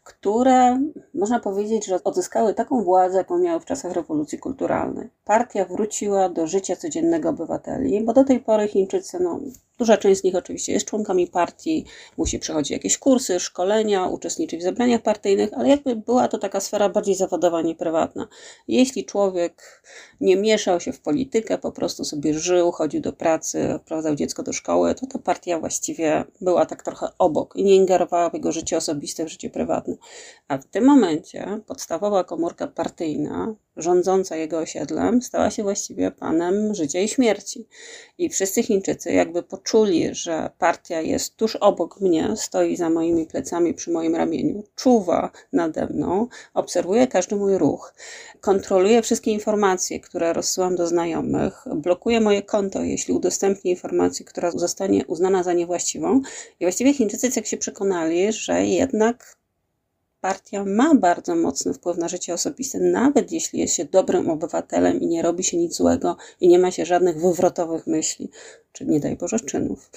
które 0.07 0.81
można 1.13 1.39
powiedzieć, 1.39 1.85
że 1.85 2.03
odzyskały 2.03 2.53
taką 2.53 2.83
władzę, 2.83 3.17
jaką 3.17 3.39
miały 3.39 3.59
w 3.59 3.65
czasach 3.65 3.91
rewolucji 3.91 4.39
kulturalnej. 4.39 5.09
Partia 5.25 5.65
wróciła 5.65 6.29
do 6.29 6.47
życia 6.47 6.75
codziennego 6.75 7.29
obywateli, 7.29 8.01
bo 8.01 8.13
do 8.13 8.23
tej 8.23 8.39
pory 8.39 8.67
Chińczycy, 8.67 9.19
no, 9.19 9.39
duża 9.77 9.97
część 9.97 10.21
z 10.21 10.23
nich 10.23 10.35
oczywiście 10.35 10.73
jest 10.73 10.85
członkami 10.85 11.27
partii, 11.27 11.85
musi 12.17 12.39
przechodzić 12.39 12.71
jakieś 12.71 12.97
kursy, 12.97 13.39
szkolenia, 13.39 14.05
uczestniczyć 14.05 14.59
w 14.59 14.63
zebraniach 14.63 15.01
partyjnych, 15.01 15.49
ale 15.53 15.69
jakby 15.69 15.95
była 15.95 16.27
to 16.27 16.37
taka 16.37 16.59
sfera 16.59 16.89
bardziej 16.89 17.15
zawodowa, 17.15 17.61
nie 17.61 17.75
prywatna. 17.75 18.27
Jeśli 18.67 19.05
człowiek 19.05 19.83
nie 20.21 20.35
mieszał 20.35 20.79
się 20.79 20.91
w 20.91 20.99
politykę, 20.99 21.57
po 21.57 21.71
prostu 21.71 22.05
sobie 22.05 22.33
żył, 22.33 22.71
chodził 22.71 23.01
do 23.01 23.13
pracy, 23.13 23.73
odprowadzał 23.75 24.15
dziecko 24.15 24.43
do 24.43 24.53
szkoły, 24.53 24.95
to 24.95 25.07
ta 25.07 25.19
partia 25.19 25.59
właściwie 25.59 26.23
była 26.41 26.65
tak 26.65 26.83
trochę 26.83 27.07
obok 27.17 27.55
i 27.55 27.63
nie 27.63 27.75
ingerowała 27.75 28.29
w 28.29 28.33
jego 28.33 28.51
życie 28.51 28.77
osobiste, 28.77 29.25
w 29.25 29.29
życie 29.29 29.49
prywatne. 29.49 29.95
A 30.47 30.57
w 30.57 30.65
tym 30.65 30.85
momencie 30.85 31.59
podstawowa 31.67 32.23
komórka 32.23 32.67
partyjna, 32.67 33.55
rządząca 33.77 34.35
jego 34.35 34.57
osiedlem, 34.57 35.21
stała 35.21 35.51
się 35.51 35.63
właściwie 35.63 36.11
panem 36.11 36.75
życia 36.75 36.99
i 36.99 37.07
śmierci. 37.07 37.67
I 38.17 38.29
wszyscy 38.29 38.63
Chińczycy 38.63 39.11
jakby 39.11 39.43
poczuli, 39.43 40.15
że 40.15 40.49
partia 40.57 41.01
jest 41.01 41.35
tuż 41.35 41.55
obok 41.55 42.01
mnie, 42.01 42.33
stoi 42.35 42.77
za 42.77 42.89
moimi 42.89 43.25
plecami, 43.25 43.73
przy 43.73 43.91
moim 43.91 44.15
ramieniu, 44.15 44.63
czuwa 44.75 45.31
nade 45.53 45.87
mną, 45.87 46.27
obserwuje 46.53 47.07
każdy 47.07 47.35
mój 47.35 47.57
ruch, 47.57 47.93
kontroluje 48.41 49.01
wszystkie 49.01 49.31
informacje, 49.31 49.99
które 49.99 50.33
rozsyłam 50.33 50.75
do 50.75 50.87
znajomych, 50.87 51.65
blokuje 51.75 52.21
moje 52.21 52.41
konto, 52.41 52.83
jeśli 52.83 53.13
udostępni 53.13 53.71
informację, 53.71 54.25
która 54.25 54.51
zostanie 54.51 55.05
uznana 55.05 55.43
za 55.43 55.53
niewłaściwą. 55.53 56.21
I 56.59 56.65
właściwie 56.65 56.93
Chińczycy 56.93 57.29
jak 57.35 57.45
się 57.45 57.57
przekonali, 57.57 58.33
że 58.33 58.65
jednak 58.65 59.36
partia 60.21 60.65
ma 60.65 60.95
bardzo 60.95 61.35
mocny 61.35 61.73
wpływ 61.73 61.97
na 61.97 62.07
życie 62.07 62.33
osobiste, 62.33 62.79
nawet 62.79 63.31
jeśli 63.31 63.59
jest 63.59 63.73
się 63.73 63.85
dobrym 63.85 64.29
obywatelem 64.29 65.01
i 65.01 65.07
nie 65.07 65.21
robi 65.21 65.43
się 65.43 65.57
nic 65.57 65.75
złego 65.75 66.17
i 66.41 66.47
nie 66.47 66.59
ma 66.59 66.71
się 66.71 66.85
żadnych 66.85 67.21
wywrotowych 67.21 67.87
myśli, 67.87 68.29
czy 68.71 68.85
nie 68.85 68.99
daj 68.99 69.15
Boże 69.15 69.39
czynów. 69.39 69.91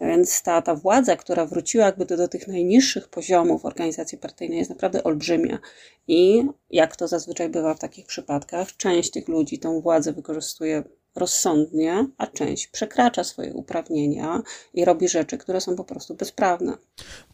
Więc 0.00 0.42
ta, 0.42 0.62
ta 0.62 0.74
władza, 0.74 1.16
która 1.16 1.46
wróciła 1.46 1.86
jakby 1.86 2.04
do, 2.04 2.16
do 2.16 2.28
tych 2.28 2.48
najniższych 2.48 3.08
poziomów 3.08 3.64
organizacji 3.64 4.18
partyjnej 4.18 4.58
jest 4.58 4.70
naprawdę 4.70 5.04
olbrzymia. 5.04 5.58
I 6.08 6.46
jak 6.70 6.96
to 6.96 7.08
zazwyczaj 7.08 7.48
bywa 7.48 7.74
w 7.74 7.78
takich 7.78 8.06
przypadkach, 8.06 8.76
część 8.76 9.10
tych 9.10 9.28
ludzi 9.28 9.58
tą 9.58 9.80
władzę 9.80 10.12
wykorzystuje 10.12 10.82
rozsądnie, 11.16 12.06
a 12.18 12.26
część 12.26 12.66
przekracza 12.66 13.24
swoje 13.24 13.54
uprawnienia 13.54 14.42
i 14.74 14.84
robi 14.84 15.08
rzeczy, 15.08 15.38
które 15.38 15.60
są 15.60 15.76
po 15.76 15.84
prostu 15.84 16.14
bezprawne. 16.14 16.76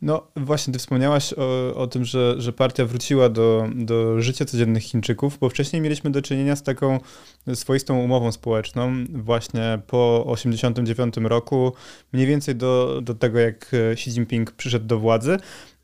No 0.03 0.27
właśnie, 0.37 0.73
ty 0.73 0.79
wspomniałaś 0.79 1.33
o, 1.33 1.75
o 1.75 1.87
tym, 1.87 2.05
że, 2.05 2.35
że 2.39 2.53
partia 2.53 2.85
wróciła 2.85 3.29
do, 3.29 3.69
do 3.75 4.21
życia 4.23 4.45
codziennych 4.45 4.83
Chińczyków, 4.83 5.39
bo 5.39 5.49
wcześniej 5.49 5.83
mieliśmy 5.83 6.11
do 6.11 6.23
czynienia 6.23 6.57
z 6.57 6.63
taką 6.63 7.01
swoistą 7.55 7.99
umową 7.99 8.33
społeczną 8.33 9.05
właśnie 9.09 9.79
po 9.87 10.25
1989 10.37 11.29
roku, 11.29 11.73
mniej 12.13 12.27
więcej 12.27 12.57
do, 12.57 13.01
do 13.03 13.15
tego, 13.15 13.39
jak 13.39 13.71
Xi 13.93 14.11
Jinping 14.11 14.53
przyszedł 14.53 14.87
do 14.87 14.99
władzy. 14.99 15.39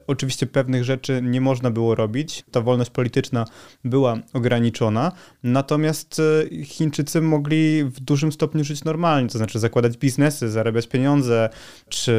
Oczywiście 0.07 0.47
pewnych 0.47 0.85
rzeczy 0.85 1.21
nie 1.23 1.41
można 1.41 1.71
było 1.71 1.95
robić, 1.95 2.45
ta 2.51 2.61
wolność 2.61 2.91
polityczna 2.91 3.45
była 3.85 4.19
ograniczona, 4.33 5.13
natomiast 5.43 6.21
e, 6.21 6.65
Chińczycy 6.65 7.21
mogli 7.21 7.85
w 7.85 8.01
dużym 8.01 8.33
stopniu 8.33 8.65
żyć 8.65 8.85
normalnie, 8.85 9.29
to 9.29 9.39
znaczy 9.39 9.59
zakładać 9.59 9.97
biznesy, 9.97 10.51
zarabiać 10.51 10.87
pieniądze, 10.89 11.49
czy 11.89 12.13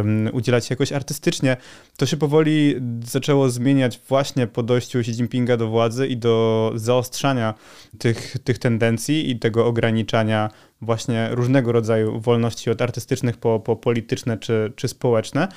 mm, 0.00 0.34
udzielać 0.34 0.66
się 0.66 0.72
jakoś 0.72 0.92
artystycznie. 0.92 1.56
To 1.96 2.06
się 2.06 2.16
powoli 2.16 2.74
zaczęło 3.04 3.50
zmieniać 3.50 4.00
właśnie 4.08 4.46
po 4.46 4.62
dojściu 4.62 4.98
Xi 4.98 5.10
Jinpinga 5.10 5.56
do 5.56 5.68
władzy 5.68 6.06
i 6.06 6.16
do 6.16 6.72
zaostrzania 6.74 7.54
tych, 7.98 8.36
tych 8.44 8.58
tendencji 8.58 9.30
i 9.30 9.38
tego 9.38 9.66
ograniczania 9.66 10.50
właśnie 10.80 11.28
różnego 11.30 11.72
rodzaju 11.72 12.20
wolności 12.20 12.70
od 12.70 12.82
artystycznych 12.82 13.36
po, 13.36 13.60
po 13.60 13.76
polityczne 13.76 14.38
czy, 14.38 14.72
czy 14.76 14.88
społeczne. 14.88 15.48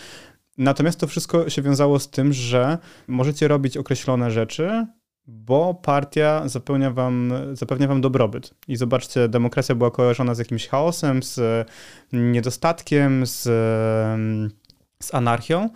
Natomiast 0.57 0.99
to 0.99 1.07
wszystko 1.07 1.49
się 1.49 1.61
wiązało 1.61 1.99
z 1.99 2.09
tym, 2.09 2.33
że 2.33 2.77
możecie 3.07 3.47
robić 3.47 3.77
określone 3.77 4.31
rzeczy, 4.31 4.87
bo 5.27 5.73
partia 5.73 6.47
zapewnia 6.47 6.91
wam, 6.91 7.33
zapewnia 7.53 7.87
wam 7.87 8.01
dobrobyt. 8.01 8.53
I 8.67 8.75
zobaczcie, 8.75 9.29
demokracja 9.29 9.75
była 9.75 9.91
kojarzona 9.91 10.35
z 10.35 10.39
jakimś 10.39 10.67
chaosem, 10.67 11.23
z 11.23 11.67
niedostatkiem, 12.13 13.25
z, 13.25 13.43
z 15.03 15.13
anarchią. 15.13 15.69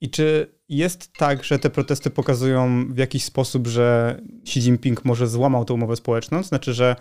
I 0.00 0.10
czy 0.10 0.54
jest 0.68 1.12
tak, 1.12 1.44
że 1.44 1.58
te 1.58 1.70
protesty 1.70 2.10
pokazują 2.10 2.86
w 2.88 2.98
jakiś 2.98 3.24
sposób, 3.24 3.66
że 3.66 4.20
Xi 4.42 4.58
Jinping 4.58 5.04
może 5.04 5.26
złamał 5.26 5.64
tę 5.64 5.74
umowę 5.74 5.96
społeczną? 5.96 6.42
Znaczy, 6.42 6.74
że 6.74 6.96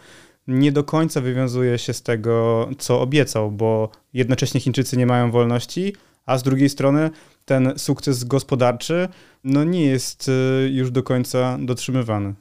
nie 0.47 0.71
do 0.71 0.83
końca 0.83 1.21
wywiązuje 1.21 1.77
się 1.77 1.93
z 1.93 2.03
tego, 2.03 2.69
co 2.77 3.01
obiecał, 3.01 3.51
bo 3.51 3.89
jednocześnie 4.13 4.59
Chińczycy 4.59 4.97
nie 4.97 5.05
mają 5.05 5.31
wolności, 5.31 5.95
a 6.25 6.37
z 6.37 6.43
drugiej 6.43 6.69
strony 6.69 7.09
ten 7.45 7.73
sukces 7.77 8.23
gospodarczy 8.23 9.07
no 9.43 9.63
nie 9.63 9.85
jest 9.85 10.27
y, 10.27 10.69
już 10.69 10.91
do 10.91 11.03
końca 11.03 11.57
dotrzymywany. 11.61 12.33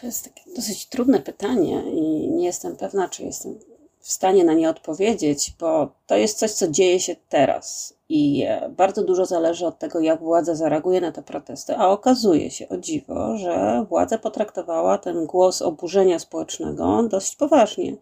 To 0.00 0.06
jest 0.06 0.24
takie 0.24 0.54
dosyć 0.56 0.86
trudne 0.86 1.20
pytanie 1.20 1.82
i 1.92 2.28
nie 2.30 2.46
jestem 2.46 2.76
pewna, 2.76 3.08
czy 3.08 3.22
jestem 3.22 3.58
w 4.00 4.12
stanie 4.12 4.44
na 4.44 4.54
nie 4.54 4.70
odpowiedzieć, 4.70 5.54
bo 5.60 5.92
to 6.06 6.16
jest 6.16 6.38
coś, 6.38 6.52
co 6.52 6.68
dzieje 6.68 7.00
się 7.00 7.16
teraz 7.28 7.98
i 8.08 8.44
e, 8.48 8.68
bardzo 8.68 9.04
dużo 9.04 9.26
zależy 9.26 9.66
od 9.66 9.78
tego, 9.78 10.00
jak 10.00 10.20
władza 10.20 10.54
zareaguje 10.54 11.00
na 11.00 11.12
te 11.12 11.22
protesty, 11.22 11.76
a 11.76 11.88
okazuje 11.88 12.50
się, 12.50 12.68
o 12.68 12.76
dziwo, 12.76 13.36
że 13.36 13.86
władza 13.88 14.18
potraktowała 14.18 14.98
ten 14.98 15.26
głos 15.26 15.62
oburzenia 15.62 16.18
społecznego 16.18 17.02
dość 17.02 17.36
poważnie. 17.36 17.96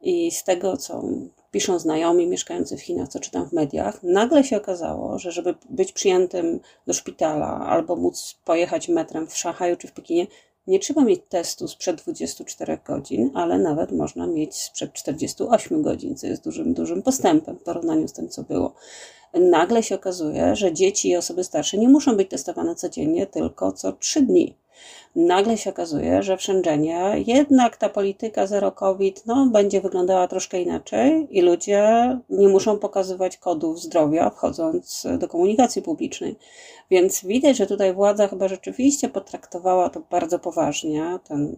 I 0.00 0.30
z 0.30 0.44
tego, 0.44 0.76
co 0.76 1.02
piszą 1.50 1.78
znajomi 1.78 2.26
mieszkający 2.26 2.76
w 2.76 2.82
Chinach, 2.82 3.08
co 3.08 3.20
czytam 3.20 3.48
w 3.48 3.52
mediach, 3.52 4.02
nagle 4.02 4.44
się 4.44 4.56
okazało, 4.56 5.18
że 5.18 5.32
żeby 5.32 5.54
być 5.70 5.92
przyjętym 5.92 6.60
do 6.86 6.92
szpitala 6.92 7.66
albo 7.66 7.96
móc 7.96 8.38
pojechać 8.44 8.88
metrem 8.88 9.26
w 9.26 9.36
Szanghaju 9.36 9.76
czy 9.76 9.88
w 9.88 9.92
Pekinie, 9.92 10.26
nie 10.66 10.78
trzeba 10.78 11.04
mieć 11.04 11.20
testu 11.28 11.68
sprzed 11.68 11.96
24 12.02 12.78
godzin, 12.86 13.30
ale 13.34 13.58
nawet 13.58 13.92
można 13.92 14.26
mieć 14.26 14.56
sprzed 14.56 14.92
48 14.92 15.82
godzin, 15.82 16.16
co 16.16 16.26
jest 16.26 16.44
dużym, 16.44 16.74
dużym 16.74 17.02
postępem 17.02 17.58
w 17.58 17.62
porównaniu 17.62 18.08
z 18.08 18.12
tym, 18.12 18.28
co 18.28 18.42
było. 18.42 18.74
Nagle 19.34 19.82
się 19.82 19.94
okazuje, 19.94 20.56
że 20.56 20.72
dzieci 20.72 21.08
i 21.08 21.16
osoby 21.16 21.44
starsze 21.44 21.78
nie 21.78 21.88
muszą 21.88 22.16
być 22.16 22.30
testowane 22.30 22.74
codziennie, 22.74 23.26
tylko 23.26 23.72
co 23.72 23.92
3 23.92 24.22
dni 24.22 24.54
nagle 25.16 25.56
się 25.56 25.70
okazuje, 25.70 26.22
że 26.22 26.36
w 26.36 26.42
Shenzhenie 26.42 27.14
jednak 27.26 27.76
ta 27.76 27.88
polityka 27.88 28.46
zero 28.46 28.72
COVID 28.72 29.22
no, 29.26 29.46
będzie 29.46 29.80
wyglądała 29.80 30.28
troszkę 30.28 30.62
inaczej 30.62 31.28
i 31.30 31.40
ludzie 31.40 31.82
nie 32.30 32.48
muszą 32.48 32.78
pokazywać 32.78 33.36
kodów 33.36 33.80
zdrowia 33.80 34.30
wchodząc 34.30 35.06
do 35.18 35.28
komunikacji 35.28 35.82
publicznej. 35.82 36.36
Więc 36.90 37.24
widać, 37.24 37.56
że 37.56 37.66
tutaj 37.66 37.94
władza 37.94 38.28
chyba 38.28 38.48
rzeczywiście 38.48 39.08
potraktowała 39.08 39.90
to 39.90 40.02
bardzo 40.10 40.38
poważnie, 40.38 41.18
ten 41.28 41.56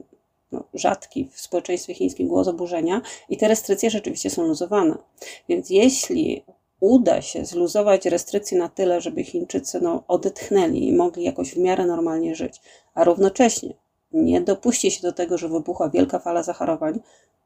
no, 0.52 0.64
rzadki 0.74 1.28
w 1.32 1.40
społeczeństwie 1.40 1.94
chińskim 1.94 2.28
głos 2.28 2.48
oburzenia 2.48 3.02
i 3.28 3.36
te 3.36 3.48
restrykcje 3.48 3.90
rzeczywiście 3.90 4.30
są 4.30 4.42
luzowane. 4.42 4.98
Więc 5.48 5.70
jeśli 5.70 6.44
uda 6.80 7.22
się 7.22 7.44
zluzować 7.44 8.06
restrykcje 8.06 8.58
na 8.58 8.68
tyle, 8.68 9.00
żeby 9.00 9.24
Chińczycy 9.24 9.80
no, 9.80 10.02
odetchnęli 10.08 10.88
i 10.88 10.92
mogli 10.92 11.24
jakoś 11.24 11.54
w 11.54 11.58
miarę 11.58 11.86
normalnie 11.86 12.34
żyć, 12.34 12.60
a 12.94 13.04
równocześnie 13.04 13.74
nie 14.12 14.40
dopuści 14.40 14.90
się 14.90 15.02
do 15.02 15.12
tego, 15.12 15.38
że 15.38 15.48
wybuchła 15.48 15.88
wielka 15.88 16.18
fala 16.18 16.42
zachorowań, 16.42 17.00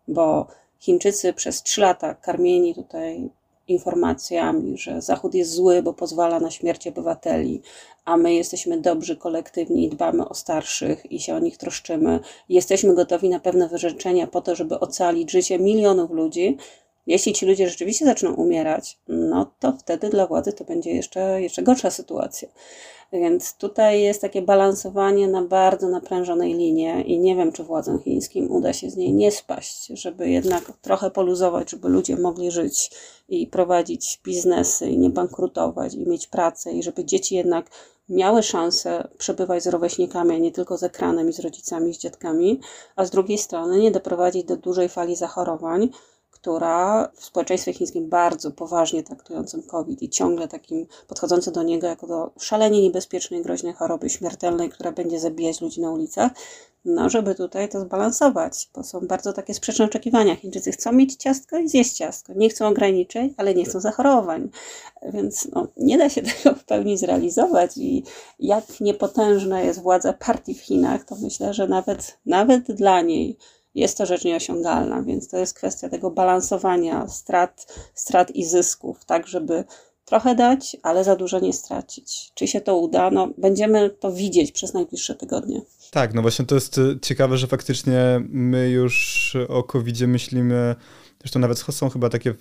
bo 0.09 0.47
Chińczycy 0.79 1.33
przez 1.33 1.63
trzy 1.63 1.81
lata 1.81 2.15
karmieni 2.15 2.75
tutaj 2.75 3.31
informacjami, 3.69 4.79
że 4.79 5.03
Zachód 5.03 5.35
jest 5.35 5.51
zły, 5.51 5.83
bo 5.83 5.93
pozwala 5.93 6.41
na 6.41 6.51
śmierć 6.51 6.87
obywateli, 6.87 7.63
a 8.05 8.17
my 8.17 8.35
jesteśmy 8.35 8.81
dobrzy, 8.81 9.17
kolektywni 9.17 9.85
i 9.85 9.89
dbamy 9.89 10.29
o 10.29 10.35
starszych 10.35 11.13
i 11.13 11.21
się 11.21 11.35
o 11.35 11.39
nich 11.39 11.57
troszczymy. 11.57 12.21
Jesteśmy 12.49 12.95
gotowi 12.95 13.29
na 13.29 13.41
pewne 13.41 13.69
wyrzeczenia 13.69 14.27
po 14.27 14.41
to, 14.41 14.55
żeby 14.55 14.81
ocalić 14.81 15.31
życie 15.31 15.59
milionów 15.59 16.11
ludzi, 16.11 16.57
jeśli 17.07 17.33
ci 17.33 17.47
ludzie 17.47 17.69
rzeczywiście 17.69 18.05
zaczną 18.05 18.35
umierać, 18.35 18.99
no 19.09 19.53
to 19.61 19.73
wtedy 19.73 20.09
dla 20.09 20.27
władzy 20.27 20.53
to 20.53 20.65
będzie 20.65 20.91
jeszcze, 20.91 21.43
jeszcze 21.43 21.63
gorsza 21.63 21.91
sytuacja. 21.91 22.49
Więc 23.13 23.57
tutaj 23.57 24.03
jest 24.03 24.21
takie 24.21 24.43
balansowanie 24.43 25.29
na 25.29 25.43
bardzo 25.43 25.89
naprężonej 25.89 26.55
linie 26.55 27.03
i 27.03 27.19
nie 27.19 27.37
wiem, 27.37 27.53
czy 27.53 27.65
władzom 27.65 28.03
chińskim 28.03 28.51
uda 28.51 28.73
się 28.73 28.91
z 28.91 28.97
niej 28.97 29.13
nie 29.13 29.31
spaść, 29.31 29.87
żeby 29.87 30.31
jednak 30.31 30.73
trochę 30.83 31.11
poluzować, 31.11 31.71
żeby 31.71 31.89
ludzie 31.89 32.17
mogli 32.17 32.51
żyć 32.51 32.91
i 33.29 33.47
prowadzić 33.47 34.21
biznesy 34.25 34.89
i 34.89 34.99
nie 34.99 35.11
bankrutować 35.11 35.95
i 35.95 36.09
mieć 36.09 36.27
pracę 36.27 36.73
i 36.73 36.83
żeby 36.83 37.05
dzieci 37.05 37.35
jednak 37.35 37.71
miały 38.09 38.43
szansę 38.43 39.09
przebywać 39.19 39.63
z 39.63 39.67
rówieśnikami, 39.67 40.35
a 40.35 40.39
nie 40.39 40.53
tylko 40.53 40.79
z 40.79 40.83
ekranem 40.83 41.29
i 41.29 41.33
z 41.33 41.41
rodzicami, 41.41 41.95
z 41.95 41.99
dziadkami, 41.99 42.61
a 42.97 43.05
z 43.05 43.11
drugiej 43.11 43.39
strony 43.39 43.79
nie 43.79 43.91
doprowadzić 43.91 44.45
do 44.45 44.57
dużej 44.57 44.89
fali 44.89 45.17
zachorowań, 45.17 45.89
która 46.35 47.09
w 47.15 47.25
społeczeństwie 47.25 47.73
chińskim 47.73 48.09
bardzo 48.09 48.51
poważnie 48.51 49.03
traktującym 49.03 49.63
COVID 49.63 50.03
i 50.03 50.09
ciągle 50.09 50.49
takim 50.49 50.87
podchodzący 51.09 51.53
do 51.53 51.63
niego 51.63 51.87
jako 51.87 52.07
do 52.07 52.31
szalenie 52.39 52.83
niebezpiecznej, 52.83 53.43
groźnej 53.43 53.73
choroby 53.73 54.11
śmiertelnej, 54.11 54.71
która 54.71 54.93
będzie 54.93 55.21
zabijać 55.21 55.61
ludzi 55.61 55.81
na 55.81 55.91
ulicach, 55.91 56.33
no 56.85 57.09
żeby 57.11 57.35
tutaj 57.35 57.69
to 57.69 57.81
zbalansować, 57.81 58.69
bo 58.75 58.85
są 58.85 59.01
bardzo 59.01 59.33
takie 59.33 59.55
sprzeczne 59.55 59.85
oczekiwania. 59.85 60.37
Chińczycy 60.37 60.73
chcą 60.73 60.93
mieć 60.93 61.15
ciastko 61.15 61.59
i 61.59 61.69
zjeść 61.69 61.93
ciastko. 61.93 62.33
Nie 62.37 62.49
chcą 62.49 62.69
ograniczeń, 62.69 63.35
ale 63.37 63.55
nie 63.55 63.65
chcą 63.65 63.81
zachorowań. 63.81 64.51
Więc 65.13 65.49
no, 65.53 65.69
nie 65.77 65.99
da 65.99 66.09
się 66.09 66.23
tego 66.45 66.55
w 66.55 66.65
pełni 66.65 66.99
zrealizować 66.99 67.77
i 67.77 68.05
jak 68.39 68.81
niepotężna 68.81 69.61
jest 69.61 69.83
władza 69.83 70.13
partii 70.13 70.55
w 70.55 70.61
Chinach, 70.61 71.05
to 71.05 71.17
myślę, 71.23 71.55
że 71.55 71.69
nawet, 71.69 72.19
nawet 72.27 72.73
dla 72.73 73.01
niej 73.01 73.37
jest 73.75 73.99
to 73.99 74.07
rzecz 74.07 74.25
nieosiągalna, 74.25 75.03
więc 75.03 75.29
to 75.29 75.39
jest 75.39 75.55
kwestia 75.55 75.89
tego 75.89 76.11
balansowania 76.11 77.09
strat, 77.09 77.75
strat 77.95 78.31
i 78.31 78.45
zysków, 78.45 79.05
tak 79.05 79.27
żeby 79.27 79.65
trochę 80.05 80.35
dać, 80.35 80.77
ale 80.83 81.05
za 81.05 81.17
dużo 81.17 81.41
nie 81.41 81.53
stracić. 81.53 82.33
Czy 82.35 82.47
się 82.47 82.61
to 82.61 82.77
uda? 82.77 83.11
No, 83.11 83.29
będziemy 83.39 83.91
to 83.91 84.13
widzieć 84.13 84.53
przez 84.53 84.75
najbliższe 84.75 85.15
tygodnie. 85.15 85.61
Tak, 85.91 86.15
no 86.15 86.23
właśnie 86.23 86.45
to 86.45 86.55
jest 86.55 86.79
y, 86.79 86.99
ciekawe, 87.03 87.39
że 87.39 87.47
faktycznie 87.47 88.21
my 88.29 88.71
już 88.71 89.37
o 89.49 89.63
covid 89.63 90.01
myślimy. 90.01 90.75
Zresztą 91.21 91.41
nawet 91.41 91.59
są 91.59 91.91
chyba 91.91 92.09
takie 92.09 92.35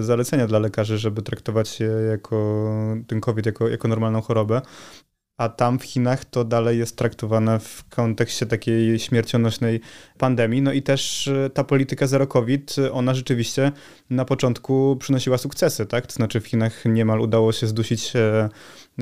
zalecenia 0.00 0.46
dla 0.46 0.58
lekarzy, 0.58 0.98
żeby 0.98 1.22
traktować 1.22 1.78
jako 2.10 2.66
ten 3.06 3.20
COVID 3.20 3.46
jako, 3.46 3.68
jako 3.68 3.88
normalną 3.88 4.20
chorobę 4.22 4.60
a 5.36 5.48
tam 5.48 5.78
w 5.78 5.84
Chinach 5.84 6.24
to 6.24 6.44
dalej 6.44 6.78
jest 6.78 6.96
traktowane 6.96 7.60
w 7.60 7.84
kontekście 7.88 8.46
takiej 8.46 8.98
śmiercionośnej 8.98 9.80
pandemii. 10.18 10.62
No 10.62 10.72
i 10.72 10.82
też 10.82 11.28
e, 11.28 11.50
ta 11.50 11.64
polityka 11.64 12.06
zero 12.06 12.26
COVID, 12.26 12.76
ona 12.92 13.14
rzeczywiście 13.14 13.72
na 14.10 14.24
początku 14.24 14.96
przynosiła 15.00 15.38
sukcesy, 15.38 15.86
tak? 15.86 16.06
To 16.06 16.12
znaczy 16.12 16.40
w 16.40 16.46
Chinach 16.46 16.84
niemal 16.84 17.20
udało 17.20 17.52
się 17.52 17.66
zdusić 17.66 18.16
e, 18.16 18.48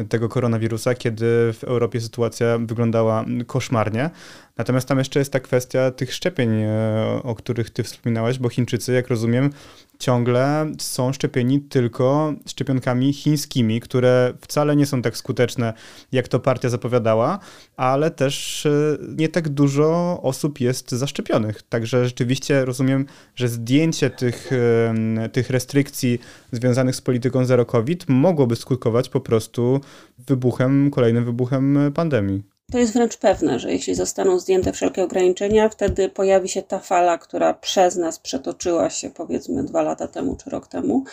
tego 0.09 0.29
koronawirusa, 0.29 0.95
kiedy 0.95 1.53
w 1.53 1.65
Europie 1.65 2.01
sytuacja 2.01 2.59
wyglądała 2.59 3.25
koszmarnie. 3.47 4.11
Natomiast 4.57 4.89
tam 4.89 4.99
jeszcze 4.99 5.19
jest 5.19 5.33
ta 5.33 5.41
kwestia 5.41 5.91
tych 5.91 6.15
szczepień, 6.15 6.51
e, 6.63 7.21
o 7.23 7.35
których 7.35 7.71
ty 7.71 7.83
wspominałaś, 7.83 8.39
bo 8.39 8.49
Chińczycy, 8.49 8.93
jak 8.93 9.09
rozumiem, 9.09 9.51
ciągle 9.99 10.73
są 10.79 11.13
szczepieni 11.13 11.61
tylko 11.61 12.35
szczepionkami 12.49 13.13
chińskimi, 13.13 13.81
które 13.81 14.35
wcale 14.41 14.77
nie 14.77 14.87
są 14.87 15.03
tak 15.03 15.17
skuteczne, 15.17 15.73
jak 16.13 16.29
to 16.29 16.41
partia 16.41 16.69
zapowiadała, 16.69 17.39
ale 17.77 18.11
też 18.11 18.67
e, 18.67 18.99
nie 19.17 19.29
tak 19.29 19.49
dużo 19.49 20.21
osób 20.23 20.61
jest 20.61 20.91
zaszczepionych. 20.91 21.63
Także 21.63 22.05
rzeczywiście 22.05 22.65
rozumiem, 22.65 23.07
że 23.35 23.49
zdjęcie 23.49 24.11
tych, 24.11 24.51
e, 24.53 25.29
tych 25.29 25.51
restrykcji 25.51 26.19
związanych 26.53 26.97
z 26.97 27.01
polityką 27.01 27.45
zero 27.45 27.67
COVID 27.67 28.05
mogłoby 28.09 28.57
skutkować 28.57 29.09
po 29.09 29.21
prostu 29.21 29.81
wybuchem, 30.19 30.91
kolejnym 30.91 31.25
wybuchem 31.25 31.93
pandemii. 31.95 32.43
To 32.73 32.79
jest 32.79 32.93
wręcz 32.93 33.17
pewne, 33.17 33.59
że 33.59 33.73
jeśli 33.73 33.95
zostaną 33.95 34.39
zdjęte 34.39 34.73
wszelkie 34.73 35.05
ograniczenia, 35.05 35.69
wtedy 35.69 36.09
pojawi 36.09 36.49
się 36.49 36.63
ta 36.63 36.79
fala, 36.79 37.19
która 37.19 37.55
przez 37.55 37.97
nas 37.97 38.19
przetoczyła 38.19 38.91
się 38.91 39.11
powiedzmy 39.11 39.65
dwa 39.65 39.83
lata 39.83 40.09
temu 40.09 40.37
czy 40.45 40.51
rok 40.51 40.67
temu. 40.67 41.05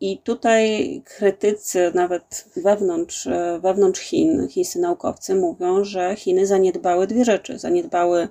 I 0.00 0.18
tutaj 0.18 1.02
krytycy, 1.04 1.92
nawet 1.94 2.44
wewnątrz, 2.56 3.28
wewnątrz 3.60 4.00
Chin, 4.00 4.48
chińscy 4.48 4.78
naukowcy 4.78 5.34
mówią, 5.34 5.84
że 5.84 6.16
Chiny 6.16 6.46
zaniedbały 6.46 7.06
dwie 7.06 7.24
rzeczy. 7.24 7.58
Zaniedbały 7.58 8.28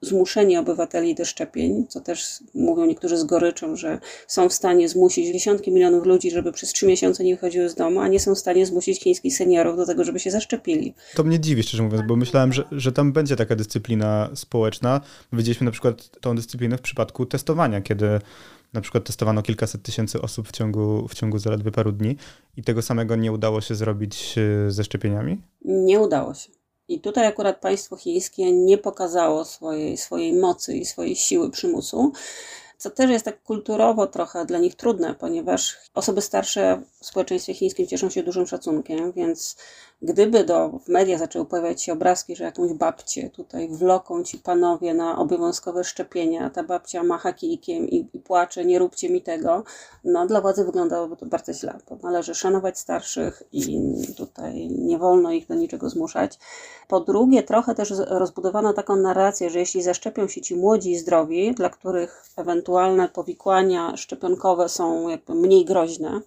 zmuszenie 0.00 0.60
obywateli 0.60 1.14
do 1.14 1.24
szczepień, 1.24 1.86
co 1.88 2.00
też 2.00 2.38
mówią 2.54 2.86
niektórzy 2.86 3.16
z 3.16 3.24
goryczą, 3.24 3.76
że 3.76 3.98
są 4.26 4.48
w 4.48 4.52
stanie 4.52 4.88
zmusić 4.88 5.32
dziesiątki 5.32 5.72
milionów 5.72 6.06
ludzi, 6.06 6.30
żeby 6.30 6.52
przez 6.52 6.72
trzy 6.72 6.86
miesiące 6.86 7.24
nie 7.24 7.34
wychodziły 7.34 7.68
z 7.68 7.74
domu, 7.74 8.00
a 8.00 8.08
nie 8.08 8.20
są 8.20 8.34
w 8.34 8.38
stanie 8.38 8.66
zmusić 8.66 9.00
chińskich 9.00 9.36
seniorów 9.36 9.76
do 9.76 9.86
tego, 9.86 10.04
żeby 10.04 10.20
się 10.20 10.30
zaszczepili. 10.30 10.94
To 11.14 11.24
mnie 11.24 11.40
dziwi, 11.40 11.62
szczerze 11.62 11.82
mówiąc, 11.82 12.02
bo 12.08 12.16
myślałem, 12.16 12.52
że, 12.52 12.64
że 12.72 12.92
tam 12.92 13.12
będzie 13.12 13.36
taka 13.36 13.56
dyscyplina 13.56 14.30
społeczna. 14.34 15.00
Widzieliśmy 15.32 15.64
na 15.64 15.70
przykład 15.70 16.20
tą 16.20 16.36
dyscyplinę 16.36 16.78
w 16.78 16.80
przypadku 16.80 17.26
testowania, 17.26 17.80
kiedy 17.80 18.06
na 18.72 18.80
przykład 18.80 19.04
testowano 19.04 19.42
kilkaset 19.42 19.82
tysięcy 19.82 20.20
osób 20.20 20.48
w 20.48 20.52
ciągu, 20.52 21.08
w 21.08 21.14
ciągu 21.14 21.38
zaledwie 21.38 21.70
paru 21.70 21.92
dni 21.92 22.16
i 22.56 22.62
tego 22.62 22.82
samego 22.82 23.16
nie 23.16 23.32
udało 23.32 23.60
się 23.60 23.74
zrobić 23.74 24.34
e, 24.38 24.70
ze 24.70 24.84
szczepieniami? 24.84 25.40
Nie 25.64 26.00
udało 26.00 26.34
się. 26.34 26.61
I 26.92 27.00
tutaj 27.00 27.26
akurat 27.26 27.60
państwo 27.60 27.96
chińskie 27.96 28.52
nie 28.52 28.78
pokazało 28.78 29.44
swojej, 29.44 29.96
swojej 29.96 30.32
mocy 30.32 30.76
i 30.76 30.84
swojej 30.84 31.16
siły 31.16 31.50
przymusu, 31.50 32.12
co 32.78 32.90
też 32.90 33.10
jest 33.10 33.24
tak 33.24 33.42
kulturowo 33.42 34.06
trochę 34.06 34.44
dla 34.46 34.58
nich 34.58 34.74
trudne, 34.74 35.14
ponieważ 35.14 35.76
osoby 35.94 36.22
starsze 36.22 36.82
w 37.02 37.06
społeczeństwie 37.06 37.54
chińskim 37.54 37.86
cieszą 37.86 38.10
się 38.10 38.22
dużym 38.22 38.46
szacunkiem, 38.46 39.12
więc 39.12 39.56
Gdyby 40.02 40.44
do, 40.44 40.68
w 40.68 40.88
mediach 40.88 41.18
zaczęły 41.18 41.46
pojawiać 41.46 41.82
się 41.82 41.92
obrazki, 41.92 42.36
że 42.36 42.44
jakąś 42.44 42.72
babcię 42.72 43.30
tutaj 43.30 43.68
wloką 43.68 44.22
ci 44.22 44.38
panowie 44.38 44.94
na 44.94 45.18
obowiązkowe 45.18 45.84
szczepienia, 45.84 46.50
ta 46.50 46.62
babcia 46.62 47.02
macha 47.02 47.32
kijkiem 47.32 47.88
i, 47.88 48.08
i 48.12 48.18
płacze, 48.18 48.64
nie 48.64 48.78
róbcie 48.78 49.10
mi 49.10 49.22
tego, 49.22 49.64
no 50.04 50.26
dla 50.26 50.40
władzy 50.40 50.64
wyglądałoby 50.64 51.16
to 51.16 51.26
bardzo 51.26 51.52
źle, 51.52 51.78
bo 51.90 51.96
należy 51.96 52.34
szanować 52.34 52.78
starszych 52.78 53.42
i 53.52 53.80
tutaj 54.16 54.68
nie 54.70 54.98
wolno 54.98 55.32
ich 55.32 55.46
do 55.46 55.54
niczego 55.54 55.90
zmuszać. 55.90 56.38
Po 56.88 57.00
drugie, 57.00 57.42
trochę 57.42 57.74
też 57.74 57.92
rozbudowano 58.06 58.72
taką 58.72 58.96
narrację, 58.96 59.50
że 59.50 59.58
jeśli 59.58 59.82
zaszczepią 59.82 60.28
się 60.28 60.40
ci 60.40 60.56
młodzi 60.56 60.90
i 60.90 60.98
zdrowi, 60.98 61.54
dla 61.54 61.70
których 61.70 62.24
ewentualne 62.36 63.08
powikłania 63.08 63.96
szczepionkowe 63.96 64.68
są 64.68 65.08
jakby 65.08 65.34
mniej 65.34 65.64
groźne, 65.64 66.20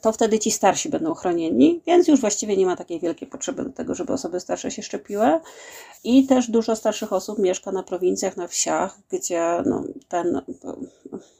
to 0.00 0.12
wtedy 0.12 0.38
ci 0.38 0.50
starsi 0.50 0.88
będą 0.88 1.14
chronieni, 1.14 1.82
więc 1.86 2.08
już 2.08 2.20
właściwie 2.20 2.56
nie 2.56 2.66
ma 2.66 2.76
takiej 2.76 3.00
wielkiej 3.00 3.28
potrzeby 3.28 3.64
do 3.64 3.70
tego, 3.70 3.94
żeby 3.94 4.12
osoby 4.12 4.40
starsze 4.40 4.70
się 4.70 4.82
szczepiły. 4.82 5.40
I 6.04 6.26
też 6.26 6.50
dużo 6.50 6.76
starszych 6.76 7.12
osób 7.12 7.38
mieszka 7.38 7.72
na 7.72 7.82
prowincjach, 7.82 8.36
na 8.36 8.48
wsiach, 8.48 8.98
gdzie 9.10 9.62
no, 9.66 9.84
ten 10.08 10.40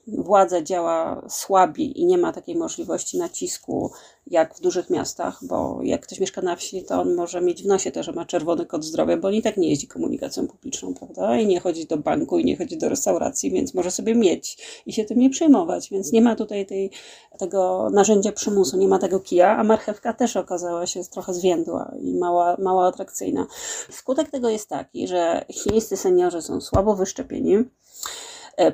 władza 0.06 0.62
działa 0.62 1.22
słabiej 1.28 2.00
i 2.00 2.06
nie 2.06 2.18
ma 2.18 2.32
takiej 2.32 2.56
możliwości 2.56 3.18
nacisku 3.18 3.92
jak 4.26 4.54
w 4.54 4.60
dużych 4.60 4.90
miastach, 4.90 5.38
bo 5.42 5.78
jak 5.82 6.00
ktoś 6.00 6.20
mieszka 6.20 6.42
na 6.42 6.56
wsi, 6.56 6.84
to 6.84 7.00
on 7.00 7.14
może 7.14 7.40
mieć 7.40 7.62
w 7.62 7.66
nosie 7.66 7.92
to, 7.92 8.02
że 8.02 8.12
ma 8.12 8.24
czerwony 8.24 8.66
kod 8.66 8.84
zdrowia, 8.84 9.16
bo 9.16 9.28
on 9.28 9.34
i 9.34 9.42
tak 9.42 9.56
nie 9.56 9.68
jeździ 9.68 9.86
komunikacją 9.86 10.46
publiczną, 10.46 10.94
prawda? 10.94 11.38
I 11.38 11.46
nie 11.46 11.60
chodzi 11.60 11.86
do 11.86 11.96
banku, 11.96 12.38
i 12.38 12.44
nie 12.44 12.56
chodzi 12.56 12.78
do 12.78 12.88
restauracji, 12.88 13.50
więc 13.50 13.74
może 13.74 13.90
sobie 13.90 14.14
mieć 14.14 14.58
i 14.86 14.92
się 14.92 15.04
tym 15.04 15.18
nie 15.18 15.30
przejmować, 15.30 15.90
więc 15.90 16.12
nie 16.12 16.22
ma 16.22 16.36
tutaj 16.36 16.66
tej, 16.66 16.90
tego 17.38 17.90
narzędzia 17.92 18.32
przymusu, 18.32 18.76
nie 18.76 18.88
ma 18.88 18.98
tego 18.98 19.20
kija, 19.20 19.56
a 19.56 19.64
marchewka 19.64 20.12
też 20.12 20.36
okazała 20.36 20.86
się 20.86 21.04
trochę 21.04 21.34
zwiędła 21.34 21.94
i 22.00 22.14
mała, 22.14 22.56
mała 22.58 22.86
atrakcyjna. 22.86 23.46
Skutek 23.90 24.30
tego 24.30 24.48
jest 24.48 24.68
taki, 24.68 25.08
że 25.08 25.44
chińscy 25.52 25.96
seniorzy 25.96 26.42
są 26.42 26.60
słabo 26.60 26.94
wyszczepieni, 26.94 27.64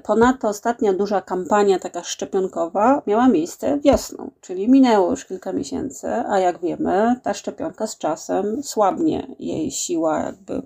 ponadto 0.02 0.48
ostatnia 0.48 0.92
duża 0.92 1.20
kampania 1.20 1.78
taka 1.78 2.04
szczepionkowa 2.04 3.02
miała 3.06 3.28
miejsce 3.28 3.78
wiosną, 3.78 4.30
czyli 4.40 4.68
minęło 4.68 5.10
już 5.10 5.24
kilka 5.24 5.52
miesięcy, 5.52 6.08
a 6.08 6.38
jak 6.38 6.60
wiemy, 6.60 7.20
ta 7.22 7.34
szczepionka 7.34 7.86
z 7.86 7.98
czasem 7.98 8.62
słabnie, 8.62 9.26
jej 9.38 9.70
siła 9.70 10.18
jakby 10.18 10.62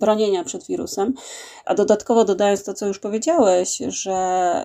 bronienia 0.00 0.44
przed 0.44 0.66
wirusem. 0.66 1.14
A 1.64 1.74
dodatkowo 1.74 2.24
dodając 2.24 2.64
to, 2.64 2.74
co 2.74 2.86
już 2.86 2.98
powiedziałeś, 2.98 3.78
że 3.88 4.14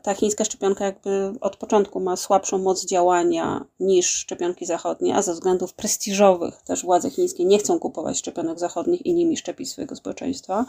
ta 0.03 0.13
chińska 0.13 0.45
szczepionka 0.45 0.85
jakby 0.85 1.33
od 1.41 1.57
początku 1.57 1.99
ma 1.99 2.15
słabszą 2.15 2.57
moc 2.57 2.85
działania 2.85 3.65
niż 3.79 4.09
szczepionki 4.09 4.65
zachodnie, 4.65 5.15
a 5.15 5.21
ze 5.21 5.33
względów 5.33 5.73
prestiżowych 5.73 6.61
też 6.61 6.83
władze 6.83 7.09
chińskie 7.09 7.45
nie 7.45 7.59
chcą 7.59 7.79
kupować 7.79 8.17
szczepionek 8.17 8.59
zachodnich 8.59 9.05
i 9.05 9.13
nimi 9.13 9.37
szczepić 9.37 9.71
swojego 9.71 9.95
społeczeństwa. 9.95 10.65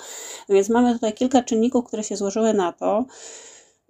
No 0.49 0.55
więc 0.55 0.69
mamy 0.69 0.93
tutaj 0.93 1.13
kilka 1.13 1.43
czynników, 1.43 1.85
które 1.85 2.05
się 2.05 2.17
złożyły 2.17 2.55
na 2.55 2.73
to, 2.73 3.05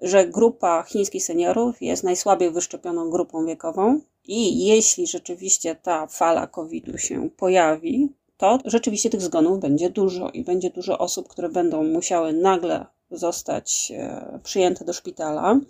że 0.02 0.26
grupa 0.26 0.82
chińskich 0.82 1.24
seniorów 1.24 1.82
jest 1.82 2.04
najsłabiej 2.04 2.50
wyszczepioną 2.50 3.10
grupą 3.10 3.46
wiekową 3.46 4.00
i 4.24 4.66
jeśli 4.66 5.06
rzeczywiście 5.06 5.74
ta 5.74 6.06
fala 6.06 6.46
COVID-u 6.46 6.98
się 6.98 7.30
pojawi, 7.36 8.12
to 8.42 8.58
rzeczywiście 8.64 9.10
tych 9.10 9.22
zgonów 9.22 9.60
będzie 9.60 9.90
dużo 9.90 10.30
i 10.30 10.44
będzie 10.44 10.70
dużo 10.70 10.98
osób, 10.98 11.28
które 11.28 11.48
będą 11.48 11.84
musiały 11.84 12.32
nagle 12.32 12.86
zostać 13.10 13.92
e, 13.96 14.40
przyjęte 14.42 14.84
do 14.84 14.92
szpitala. 14.92 15.60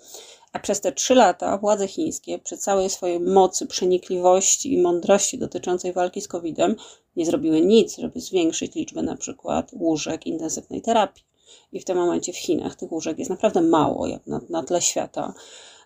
A 0.53 0.59
przez 0.59 0.81
te 0.81 0.93
trzy 0.93 1.15
lata 1.15 1.59
władze 1.59 1.89
chińskie, 1.89 2.39
przy 2.39 2.57
całej 2.57 2.91
swojej 2.91 3.21
mocy, 3.21 3.67
przenikliwości 3.67 4.75
i 4.75 4.83
mądrości 4.83 5.39
dotyczącej 5.39 5.93
walki 5.93 6.21
z 6.21 6.29
COVID-em, 6.29 6.77
nie 7.17 7.27
zrobiły 7.27 7.61
nic, 7.61 7.97
żeby 7.97 8.21
zwiększyć 8.21 8.75
liczbę 8.75 9.03
na 9.03 9.17
przykład 9.17 9.71
łóżek 9.73 10.27
intensywnej 10.27 10.83
terapii. 10.83 11.25
I 11.73 11.81
w 11.81 11.85
tym 11.85 11.97
momencie 11.97 12.33
w 12.33 12.39
Chinach 12.39 12.77
tych 12.77 12.93
łóżek 12.93 13.19
jest 13.19 13.31
naprawdę 13.31 13.63
mało, 13.63 14.07
jak 14.07 14.27
na, 14.27 14.41
na 14.51 14.63
tle 14.63 14.83
świata. 14.83 15.35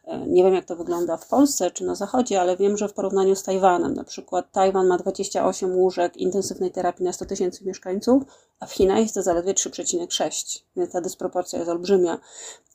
E, 0.06 0.26
nie 0.26 0.44
wiem, 0.44 0.54
jak 0.54 0.64
to 0.64 0.76
wygląda 0.76 1.16
w 1.16 1.28
Polsce 1.28 1.70
czy 1.70 1.84
na 1.84 1.94
Zachodzie, 1.94 2.40
ale 2.40 2.56
wiem, 2.56 2.76
że 2.76 2.88
w 2.88 2.92
porównaniu 2.92 3.36
z 3.36 3.42
Tajwanem, 3.42 3.94
na 3.94 4.04
przykład 4.04 4.52
Tajwan 4.52 4.86
ma 4.86 4.98
28 4.98 5.76
łóżek 5.76 6.16
intensywnej 6.16 6.70
terapii 6.70 7.04
na 7.04 7.12
100 7.12 7.24
tysięcy 7.24 7.64
mieszkańców, 7.64 8.22
a 8.60 8.66
w 8.66 8.72
Chinach 8.72 8.98
jest 8.98 9.14
to 9.14 9.22
zaledwie 9.22 9.54
3,6, 9.54 10.62
więc 10.76 10.92
ta 10.92 11.00
dysproporcja 11.00 11.58
jest 11.58 11.70
olbrzymia. 11.70 12.18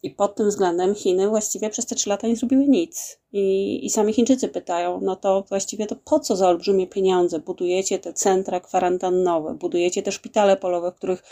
I 0.04 0.12
pod 0.12 0.36
tym 0.36 0.50
względem 0.50 0.96
Chiny 0.96 1.30
właściwie 1.30 1.70
przez 1.70 1.86
te 1.86 1.96
3 1.96 2.10
lata 2.10 2.28
nie 2.28 2.36
zrobiły 2.36 2.68
nic. 2.68 3.20
I, 3.34 3.86
I 3.86 3.90
sami 3.90 4.14
Chińczycy 4.14 4.48
pytają, 4.48 5.00
no 5.02 5.16
to 5.16 5.46
właściwie 5.50 5.88
to 5.88 5.96
po 5.96 6.20
co 6.20 6.36
za 6.36 6.50
olbrzymie 6.50 6.88
pieniądze 6.88 7.40
budujecie 7.40 8.00
te 8.00 8.14
centra 8.14 8.60
kwarantannowe, 8.60 9.54
budujecie 9.54 10.04
te 10.04 10.12
szpitale 10.12 10.58
polowe, 10.58 10.92
w 10.92 10.96
których 10.96 11.24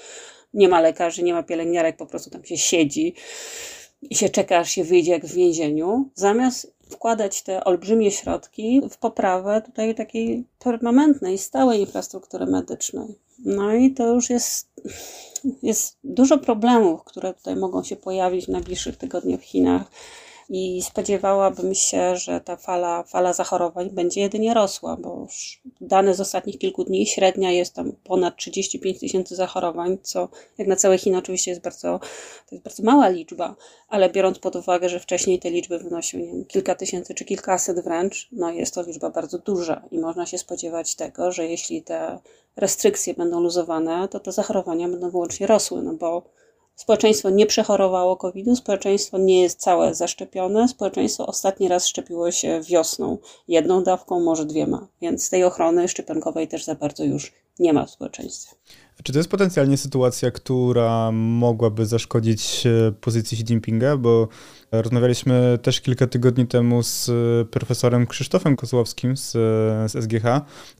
nie 0.54 0.70
ma 0.70 0.82
lekarzy, 0.82 1.24
nie 1.24 1.34
ma 1.34 1.44
pielęgniarek, 1.44 1.98
po 1.98 2.06
prostu 2.06 2.30
tam 2.30 2.46
się 2.46 2.58
siedzi 2.58 3.16
i 4.02 4.16
się 4.16 4.30
czeka, 4.30 4.58
aż 4.58 4.72
się 4.72 4.84
wyjdzie 4.84 5.12
jak 5.12 5.26
w 5.26 5.34
więzieniu, 5.34 6.10
zamiast 6.16 6.74
wkładać 6.90 7.42
te 7.42 7.64
olbrzymie 7.64 8.12
środki 8.12 8.82
w 8.90 8.98
poprawę 8.98 9.62
tutaj 9.66 9.96
takiej 9.96 10.44
permanentnej, 10.60 11.38
stałej 11.38 11.80
infrastruktury 11.80 12.46
medycznej. 12.46 13.16
No 13.46 13.74
i 13.74 13.92
to 13.92 14.14
już 14.14 14.30
jest, 14.30 14.68
jest 15.64 15.98
dużo 16.04 16.38
problemów, 16.38 17.04
które 17.04 17.34
tutaj 17.34 17.56
mogą 17.56 17.84
się 17.84 17.96
pojawić 17.96 18.46
w 18.46 18.50
najbliższych 18.50 18.98
tygodniach 18.98 19.40
w 19.40 19.44
Chinach 19.44 19.92
i 20.50 20.82
spodziewałabym 20.82 21.76
się, 21.76 22.16
że 22.16 22.42
ta 22.42 22.56
fala, 22.56 23.04
fala 23.04 23.34
zachorowań 23.34 23.90
będzie 23.90 24.22
jedynie 24.22 24.54
rosła, 24.54 24.98
bo 24.98 25.20
już 25.20 25.62
dane 25.82 26.16
z 26.16 26.22
ostatnich 26.22 26.58
kilku 26.58 26.84
dni, 26.84 27.08
średnia 27.08 27.52
jest 27.52 27.74
tam 27.74 27.92
ponad 28.04 28.36
35 28.38 29.00
tysięcy 29.00 29.36
zachorowań, 29.36 29.98
co 30.02 30.30
jak 30.58 30.68
na 30.68 30.76
całe 30.76 30.98
Chiny 30.98 31.18
oczywiście 31.18 31.52
jest 31.52 31.64
bardzo, 31.64 32.00
to 32.50 32.56
jest 32.56 32.64
bardzo 32.64 32.84
mała 32.84 33.10
liczba, 33.10 33.56
ale 33.88 34.10
biorąc 34.10 34.40
pod 34.40 34.56
uwagę, 34.56 34.90
że 34.90 35.00
wcześniej 35.00 35.40
te 35.40 35.50
liczby 35.50 35.80
wynosiły 35.80 36.24
nie 36.24 36.32
wiem, 36.32 36.46
kilka 36.46 36.76
tysięcy 36.76 37.14
czy 37.14 37.26
kilkaset 37.26 37.84
wręcz, 37.84 38.30
no 38.32 38.52
jest 38.52 38.76
to 38.76 38.82
liczba 38.82 39.10
bardzo 39.10 39.38
duża 39.38 39.82
i 39.92 40.00
można 40.00 40.26
się 40.26 40.38
spodziewać 40.38 40.96
tego, 40.96 41.32
że 41.32 41.48
jeśli 41.48 41.84
te 41.84 42.20
restrykcje 42.56 43.14
będą 43.14 43.40
luzowane, 43.40 44.08
to 44.08 44.20
te 44.20 44.32
zachorowania 44.32 44.90
będą 44.90 45.10
wyłącznie 45.10 45.48
rosły, 45.48 45.82
no 45.82 45.94
bo 45.94 46.39
Społeczeństwo 46.80 47.30
nie 47.30 47.46
przechorowało 47.46 48.18
COVID-u, 48.18 48.56
społeczeństwo 48.56 49.18
nie 49.18 49.42
jest 49.42 49.60
całe 49.60 49.96
zaszczepione, 49.96 50.68
społeczeństwo 50.68 51.28
ostatni 51.28 51.68
raz 51.68 51.88
szczepiło 51.88 52.32
się 52.32 52.62
wiosną, 52.62 53.18
jedną 53.48 53.84
dawką, 53.84 54.20
może 54.20 54.46
dwiema, 54.46 54.88
więc 55.02 55.30
tej 55.30 55.44
ochrony 55.44 55.88
szczepionkowej 55.88 56.48
też 56.48 56.64
za 56.64 56.76
bardzo 56.76 57.04
już 57.04 57.34
nie 57.60 57.74
ma 57.74 57.86
w 57.86 57.92
społeczeństwie. 57.92 58.56
Czy 59.04 59.14
to 59.14 59.20
jest 59.20 59.30
potencjalnie 59.30 59.78
sytuacja, 59.78 60.32
która 60.32 61.12
mogłaby 61.12 61.86
zaszkodzić 61.86 62.66
e, 62.66 62.92
pozycji 63.02 63.36
Xi 63.36 63.54
Jinpinga? 63.54 63.98
Bo 63.98 64.28
rozmawialiśmy 64.72 65.60
też 65.62 65.82
kilka 65.82 66.08
tygodni 66.08 66.48
temu 66.48 66.84
z 66.84 67.10
e, 67.10 67.46
profesorem 67.46 68.08
Krzysztofem 68.08 68.56
Kozłowskim 68.56 69.18
z, 69.18 69.32
z 69.92 70.04
SGH, 70.04 70.24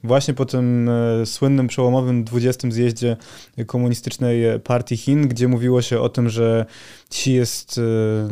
właśnie 0.04 0.34
po 0.34 0.46
tym 0.46 0.90
e, 0.90 1.26
słynnym, 1.26 1.68
przełomowym 1.68 2.24
20. 2.24 2.72
zjeździe 2.72 3.18
Komunistycznej 3.68 4.60
Partii 4.64 4.98
Chin, 4.98 5.28
gdzie 5.28 5.48
mówiło 5.48 5.82
się 5.82 6.00
o 6.00 6.10
tym, 6.10 6.30
że 6.30 6.66
Xi 7.12 7.34
jest 7.34 7.80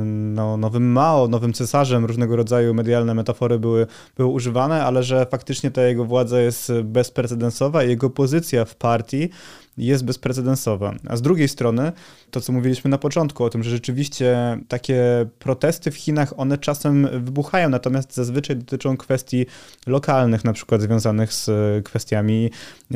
no, 0.06 0.58
nowym 0.58 0.92
Mao, 0.92 1.28
nowym 1.28 1.54
cesarzem, 1.54 2.06
różnego 2.06 2.36
rodzaju 2.36 2.74
medialne 2.74 3.14
metafory 3.14 3.60
były, 3.60 3.88
były 4.18 4.30
używane, 4.30 4.86
ale 4.86 5.04
że 5.04 5.26
faktycznie 5.32 5.72
ta 5.72 5.82
jego 5.82 6.06
władza 6.06 6.42
jest 6.42 6.72
bezprecedensowa 6.84 7.84
i 7.84 7.90
jego 7.90 8.10
pozycja 8.10 8.66
w 8.66 8.76
partii 8.76 9.30
jest 9.78 10.06
bezprecedensowa. 10.06 10.96
A 11.08 11.16
z 11.16 11.22
drugiej 11.22 11.48
strony, 11.48 11.92
to 12.32 12.42
co 12.42 12.54
mówiliśmy 12.54 12.90
na 12.90 12.98
początku 12.98 13.44
o 13.44 13.50
tym, 13.50 13.64
że 13.64 13.70
rzeczywiście 13.70 14.60
takie 14.68 15.26
protesty 15.40 15.92
w 15.92 15.96
Chinach, 15.96 16.40
one 16.40 16.58
czasem 16.58 17.08
wybuchają, 17.24 17.70
natomiast 17.70 18.14
zazwyczaj 18.14 18.56
dotyczą 18.56 18.98
kwestii 18.98 19.46
lokalnych, 19.88 20.44
na 20.44 20.54
przykład 20.54 20.82
związanych 20.82 21.34
z 21.34 21.50
kwestiami 21.86 22.52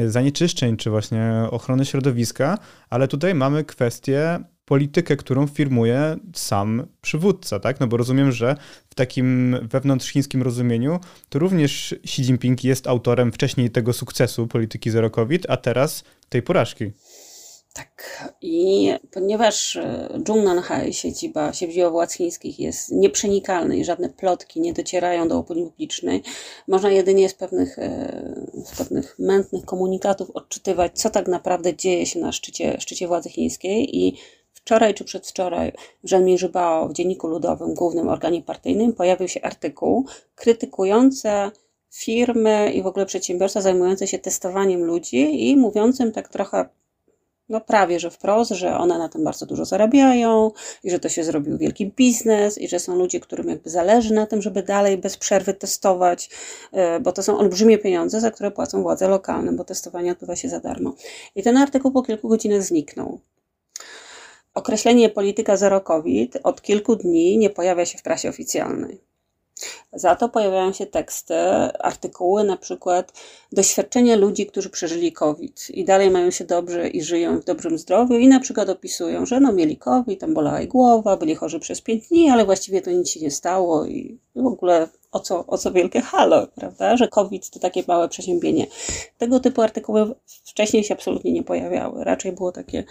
zanieczyszczeń, 0.08 0.78
czy 0.78 0.90
właśnie 0.90 1.34
ochrony 1.52 1.86
środowiska, 1.86 2.58
ale 2.90 3.08
tutaj 3.08 3.36
mamy 3.36 3.64
kwestię 3.64 4.40
politykę, 4.66 5.18
którą 5.18 5.48
firmuje 5.48 6.16
sam 6.34 6.88
przywódca, 7.02 7.60
tak? 7.60 7.80
No 7.80 7.88
bo 7.88 7.98
rozumiem, 7.98 8.32
że 8.32 8.56
w 8.90 8.96
takim 8.96 9.58
wewnątrzchińskim 9.62 10.42
rozumieniu 10.42 11.00
to 11.30 11.40
również 11.40 11.96
Xi 12.04 12.22
Jinping 12.22 12.64
jest 12.64 12.88
autorem 12.88 13.32
wcześniej 13.32 13.70
tego 13.70 13.94
sukcesu 13.94 14.48
polityki 14.48 14.90
zero 14.90 15.10
COVID, 15.10 15.46
a 15.50 15.58
teraz 15.58 16.04
tej 16.32 16.42
porażki. 16.42 16.92
Tak. 17.74 18.32
I 18.42 18.90
ponieważ 19.12 19.76
e, 19.76 20.20
siedziba, 20.92 21.54
siedziba 21.54 21.90
władz 21.90 22.14
chińskich 22.14 22.60
jest 22.60 22.92
nieprzenikalny 22.92 23.78
i 23.78 23.86
żadne 23.86 24.10
plotki 24.10 24.62
nie 24.62 24.74
docierają 24.74 25.28
do 25.28 25.38
opinii 25.38 25.66
publicznej, 25.66 26.24
można 26.68 26.92
jedynie 26.92 27.30
z 27.30 27.34
pewnych, 27.34 27.80
e, 27.80 28.46
z 28.66 28.78
pewnych 28.78 29.20
mętnych 29.20 29.66
komunikatów 29.66 30.30
odczytywać, 30.30 31.00
co 31.00 31.10
tak 31.10 31.28
naprawdę 31.28 31.76
dzieje 31.76 32.06
się 32.06 32.20
na 32.20 32.32
szczycie, 32.32 32.78
szczycie 32.80 33.08
władzy 33.08 33.30
chińskiej 33.30 33.98
i 33.98 34.18
Wczoraj 34.54 34.94
czy 34.94 35.04
przedwczoraj 35.04 35.72
w 36.04 36.10
Żelmi 36.10 36.38
Żybao 36.38 36.90
w 36.90 36.94
Dzienniku 36.94 37.28
Ludowym, 37.28 37.74
głównym 37.74 38.10
organie 38.10 38.42
partyjnym, 38.42 38.94
pojawił 38.94 39.28
się 39.28 39.42
artykuł 39.42 40.06
krytykujący 40.36 41.30
firmy 41.92 42.72
i 42.74 42.84
w 42.84 42.88
ogóle 42.88 43.06
przedsiębiorstwa 43.06 43.62
zajmujące 43.62 44.08
się 44.08 44.20
testowaniem 44.20 44.84
ludzi 44.84 45.50
i 45.50 45.58
mówiącym 45.58 46.12
tak 46.12 46.30
trochę, 46.30 46.66
no 47.50 47.62
prawie 47.62 48.00
że 48.00 48.12
wprost, 48.12 48.52
że 48.52 48.78
one 48.78 48.98
na 48.98 49.10
tym 49.10 49.24
bardzo 49.24 49.46
dużo 49.46 49.66
zarabiają 49.66 50.52
i 50.84 50.92
że 50.92 51.00
to 51.00 51.10
się 51.10 51.24
zrobił 51.24 51.58
wielki 51.58 51.88
biznes 51.88 52.58
i 52.58 52.68
że 52.68 52.80
są 52.80 52.96
ludzie, 52.96 53.20
którym 53.20 53.50
jakby 53.50 53.70
zależy 53.70 54.14
na 54.14 54.26
tym, 54.26 54.42
żeby 54.42 54.64
dalej 54.64 54.98
bez 54.98 55.18
przerwy 55.18 55.54
testować, 55.54 56.30
e, 56.72 57.00
bo 57.00 57.12
to 57.12 57.24
są 57.24 57.38
olbrzymie 57.38 57.78
pieniądze, 57.78 58.22
za 58.22 58.32
które 58.32 58.52
płacą 58.52 58.84
władze 58.84 59.08
lokalne, 59.08 59.52
bo 59.52 59.64
testowanie 59.64 60.12
odbywa 60.12 60.36
się 60.36 60.50
za 60.50 60.60
darmo. 60.60 60.94
I 61.36 61.44
ten 61.44 61.58
artykuł 61.58 61.92
po 61.92 62.04
kilku 62.04 62.28
godzinach 62.28 62.64
zniknął. 62.64 63.20
Określenie 64.54 65.10
polityka 65.10 65.58
zero 65.58 65.82
COVID 65.82 66.38
od 66.44 66.62
kilku 66.62 66.96
dni 66.96 67.38
nie 67.38 67.50
pojawia 67.50 67.86
się 67.86 67.98
w 67.98 68.02
prasie 68.02 68.30
oficjalnej. 68.30 69.11
Za 69.94 70.16
to 70.16 70.30
pojawiają 70.30 70.74
się 70.74 70.86
teksty, 70.86 71.36
artykuły, 71.80 72.44
na 72.44 72.58
przykład 72.58 73.14
doświadczenia 73.52 74.16
ludzi, 74.16 74.46
którzy 74.46 74.70
przeżyli 74.70 75.12
COVID 75.12 75.70
i 75.70 75.86
dalej 75.86 76.12
mają 76.12 76.32
się 76.32 76.46
dobrze 76.46 76.88
i 76.88 77.04
żyją 77.04 77.40
w 77.40 77.46
dobrym 77.46 77.78
zdrowiu 77.78 78.14
i 78.14 78.28
na 78.28 78.40
przykład 78.40 78.70
opisują, 78.70 79.26
że 79.26 79.40
no 79.40 79.54
mieli 79.54 79.78
COVID, 79.78 80.20
tam 80.20 80.34
bolała 80.34 80.62
ich 80.62 80.68
głowa, 80.68 81.18
byli 81.18 81.36
chorzy 81.36 81.60
przez 81.60 81.82
pięć 81.82 82.08
dni, 82.08 82.30
ale 82.30 82.46
właściwie 82.46 82.82
to 82.82 82.92
nic 82.92 83.10
się 83.10 83.20
nie 83.20 83.32
stało 83.32 83.86
i 83.86 84.20
w 84.36 84.46
ogóle 84.46 84.88
o 85.12 85.20
co, 85.20 85.46
o 85.48 85.58
co 85.58 85.72
wielkie 85.72 86.02
halo, 86.02 86.48
prawda, 86.48 86.98
że 86.98 87.08
COVID 87.08 87.50
to 87.50 87.60
takie 87.60 87.84
małe 87.88 88.10
przeziębienie. 88.10 88.68
Tego 89.18 89.40
typu 89.40 89.62
artykuły 89.62 90.16
wcześniej 90.46 90.84
się 90.84 90.94
absolutnie 90.94 91.32
nie 91.32 91.44
pojawiały. 91.44 92.04
Raczej 92.04 92.32
było 92.32 92.52
takie 92.52 92.84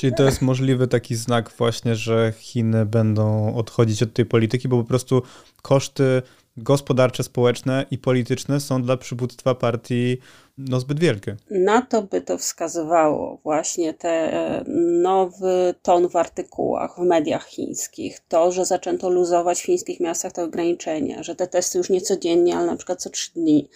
Czyli 0.00 0.14
to 0.14 0.22
jest 0.22 0.42
możliwy 0.42 0.88
taki 0.88 1.16
znak 1.16 1.50
właśnie, 1.58 1.94
że 1.94 2.32
Chiny 2.38 2.86
będą 2.86 3.54
odchodzić 3.54 4.02
od 4.02 4.12
tej 4.12 4.26
polityki, 4.26 4.68
bo 4.68 4.78
po 4.78 4.84
prostu 4.84 5.22
koszty 5.62 6.22
gospodarcze, 6.56 7.22
społeczne 7.22 7.86
i 7.90 7.98
polityczne 7.98 8.60
są 8.60 8.82
dla 8.82 8.96
przywództwa 8.96 9.54
partii 9.54 10.18
no, 10.58 10.80
zbyt 10.80 11.00
wielkie. 11.00 11.36
Na 11.50 11.82
to 11.82 12.02
by 12.02 12.20
to 12.20 12.38
wskazywało 12.38 13.40
właśnie 13.42 13.94
ten 13.94 14.30
nowy 15.02 15.74
ton 15.82 16.08
w 16.08 16.16
artykułach 16.16 16.96
w 16.96 17.02
mediach 17.02 17.46
chińskich, 17.46 18.20
to, 18.28 18.52
że 18.52 18.64
zaczęto 18.64 19.10
luzować 19.10 19.60
w 19.60 19.64
chińskich 19.64 20.00
miastach 20.00 20.32
te 20.32 20.44
ograniczenia, 20.44 21.22
że 21.22 21.34
te 21.36 21.46
testy 21.46 21.78
już 21.78 21.90
nie 21.90 22.00
codziennie, 22.00 22.56
ale 22.56 22.66
na 22.66 22.76
przykład 22.76 23.02
co 23.02 23.10
trzy 23.10 23.32
dni, 23.32 23.68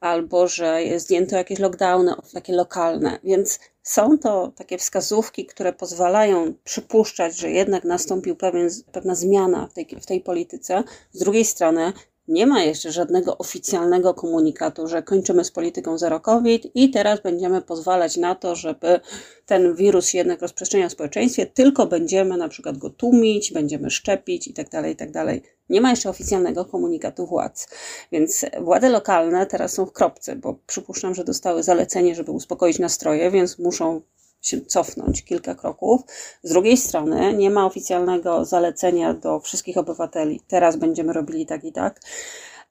albo 0.00 0.48
że 0.48 0.80
zdjęto 0.96 1.36
jakieś 1.36 1.58
lockdowny 1.58 2.12
takie 2.34 2.52
lokalne, 2.52 3.18
więc 3.24 3.58
są 3.86 4.18
to 4.18 4.52
takie 4.56 4.78
wskazówki, 4.78 5.46
które 5.46 5.72
pozwalają 5.72 6.54
przypuszczać, 6.64 7.36
że 7.38 7.50
jednak 7.50 7.84
nastąpił 7.84 8.36
pewien, 8.36 8.68
pewna 8.92 9.14
zmiana 9.14 9.66
w 9.66 9.72
tej, 9.72 9.86
w 10.00 10.06
tej 10.06 10.20
polityce. 10.20 10.84
Z 11.12 11.18
drugiej 11.18 11.44
strony, 11.44 11.92
nie 12.28 12.46
ma 12.46 12.62
jeszcze 12.62 12.92
żadnego 12.92 13.38
oficjalnego 13.38 14.14
komunikatu, 14.14 14.86
że 14.86 15.02
kończymy 15.02 15.44
z 15.44 15.50
polityką 15.50 15.98
zero 15.98 16.20
COVID 16.20 16.66
i 16.74 16.90
teraz 16.90 17.20
będziemy 17.20 17.62
pozwalać 17.62 18.16
na 18.16 18.34
to, 18.34 18.56
żeby 18.56 19.00
ten 19.46 19.74
wirus 19.74 20.06
się 20.06 20.18
jednak 20.18 20.42
rozprzestrzeniał 20.42 20.88
w 20.88 20.92
społeczeństwie, 20.92 21.46
tylko 21.46 21.86
będziemy 21.86 22.36
na 22.36 22.48
przykład 22.48 22.78
go 22.78 22.90
tłumić, 22.90 23.52
będziemy 23.52 23.90
szczepić 23.90 24.48
itd., 24.48 24.70
tak 24.70 24.86
itd. 24.86 25.12
Tak 25.12 25.56
nie 25.68 25.80
ma 25.80 25.90
jeszcze 25.90 26.10
oficjalnego 26.10 26.64
komunikatu 26.64 27.26
władz, 27.26 27.68
więc 28.12 28.44
władze 28.60 28.88
lokalne 28.88 29.46
teraz 29.46 29.72
są 29.72 29.86
w 29.86 29.92
kropce, 29.92 30.36
bo 30.36 30.58
przypuszczam, 30.66 31.14
że 31.14 31.24
dostały 31.24 31.62
zalecenie, 31.62 32.14
żeby 32.14 32.30
uspokoić 32.30 32.78
nastroje, 32.78 33.30
więc 33.30 33.58
muszą 33.58 34.00
się 34.48 34.60
cofnąć 34.60 35.24
kilka 35.24 35.54
kroków. 35.54 36.00
Z 36.42 36.48
drugiej 36.48 36.76
strony 36.76 37.34
nie 37.34 37.50
ma 37.50 37.66
oficjalnego 37.66 38.44
zalecenia 38.44 39.14
do 39.14 39.40
wszystkich 39.40 39.78
obywateli. 39.78 40.40
Teraz 40.48 40.76
będziemy 40.76 41.12
robili 41.12 41.46
tak 41.46 41.64
i 41.64 41.72
tak. 41.72 42.00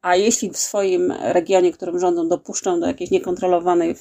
A 0.02 0.16
jeśli 0.16 0.50
w 0.50 0.58
swoim 0.58 1.14
regionie, 1.22 1.72
którym 1.72 2.00
rządzą, 2.00 2.28
dopuszczą 2.28 2.80
do 2.80 2.88
jakiegoś 2.88 3.12
niekontrolowanej, 3.12 3.96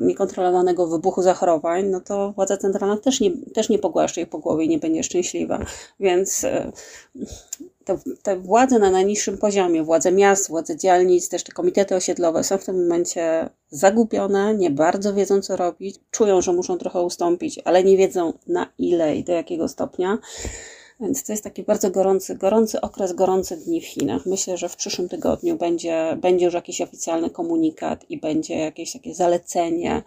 niekontrolowanego 0.00 0.86
wybuchu 0.86 1.22
zachorowań, 1.22 1.86
no 1.86 2.00
to 2.00 2.32
władza 2.32 2.56
centralna 2.56 2.96
też 2.96 3.20
nie, 3.20 3.30
też 3.54 3.68
nie 3.68 3.78
pogłaszcze 3.78 4.20
jej 4.20 4.26
po 4.26 4.38
głowie 4.38 4.64
i 4.64 4.68
nie 4.68 4.78
będzie 4.78 5.02
szczęśliwa. 5.02 5.58
Więc 6.00 6.44
e, 6.44 6.72
te, 7.86 7.98
te 8.22 8.36
władze 8.36 8.78
na 8.78 8.90
najniższym 8.90 9.38
poziomie, 9.38 9.82
władze 9.82 10.12
miast, 10.12 10.48
władze 10.48 10.76
dzielnic, 10.76 11.28
też 11.28 11.44
te 11.44 11.52
komitety 11.52 11.94
osiedlowe 11.94 12.44
są 12.44 12.58
w 12.58 12.64
tym 12.64 12.82
momencie 12.82 13.50
zagubione, 13.70 14.54
nie 14.54 14.70
bardzo 14.70 15.14
wiedzą 15.14 15.42
co 15.42 15.56
robić, 15.56 16.00
czują, 16.10 16.40
że 16.40 16.52
muszą 16.52 16.78
trochę 16.78 17.02
ustąpić, 17.02 17.60
ale 17.64 17.84
nie 17.84 17.96
wiedzą 17.96 18.32
na 18.46 18.66
ile 18.78 19.16
i 19.16 19.24
do 19.24 19.32
jakiego 19.32 19.68
stopnia. 19.68 20.18
Więc 21.00 21.24
to 21.24 21.32
jest 21.32 21.44
taki 21.44 21.62
bardzo 21.62 21.90
gorący, 21.90 22.34
gorący 22.34 22.80
okres, 22.80 23.12
gorące 23.12 23.56
dni 23.56 23.80
w 23.80 23.86
Chinach. 23.86 24.26
Myślę, 24.26 24.56
że 24.56 24.68
w 24.68 24.76
przyszłym 24.76 25.08
tygodniu 25.08 25.56
będzie, 25.56 26.16
będzie 26.20 26.44
już 26.44 26.54
jakiś 26.54 26.80
oficjalny 26.80 27.30
komunikat 27.30 28.10
i 28.10 28.20
będzie 28.20 28.58
jakieś 28.58 28.92
takie 28.92 29.14
zalecenie 29.14 30.02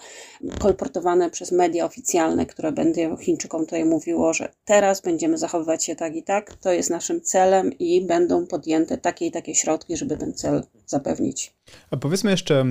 kolportowane 0.60 1.30
przez 1.30 1.52
media 1.52 1.86
oficjalne, 1.86 2.46
które 2.46 2.72
będzie 2.72 3.16
Chińczykom 3.20 3.62
tutaj 3.62 3.86
mówiło, 3.86 4.34
że 4.34 4.52
teraz 4.66 5.02
będziemy 5.02 5.38
zachowywać 5.38 5.86
się 5.86 5.96
tak 5.96 6.16
i 6.16 6.24
tak, 6.24 6.56
to 6.56 6.74
jest 6.74 6.90
naszym 6.90 7.22
celem 7.22 7.74
i 7.80 8.02
będą 8.02 8.48
podjęte 8.48 8.98
takie 8.98 9.26
i 9.26 9.32
takie 9.32 9.56
środki, 9.56 9.98
żeby 9.98 10.18
ten 10.18 10.34
cel 10.34 10.64
zapewnić. 10.88 11.59
A 11.92 11.98
powiedzmy 11.98 12.32
jeszcze 12.32 12.66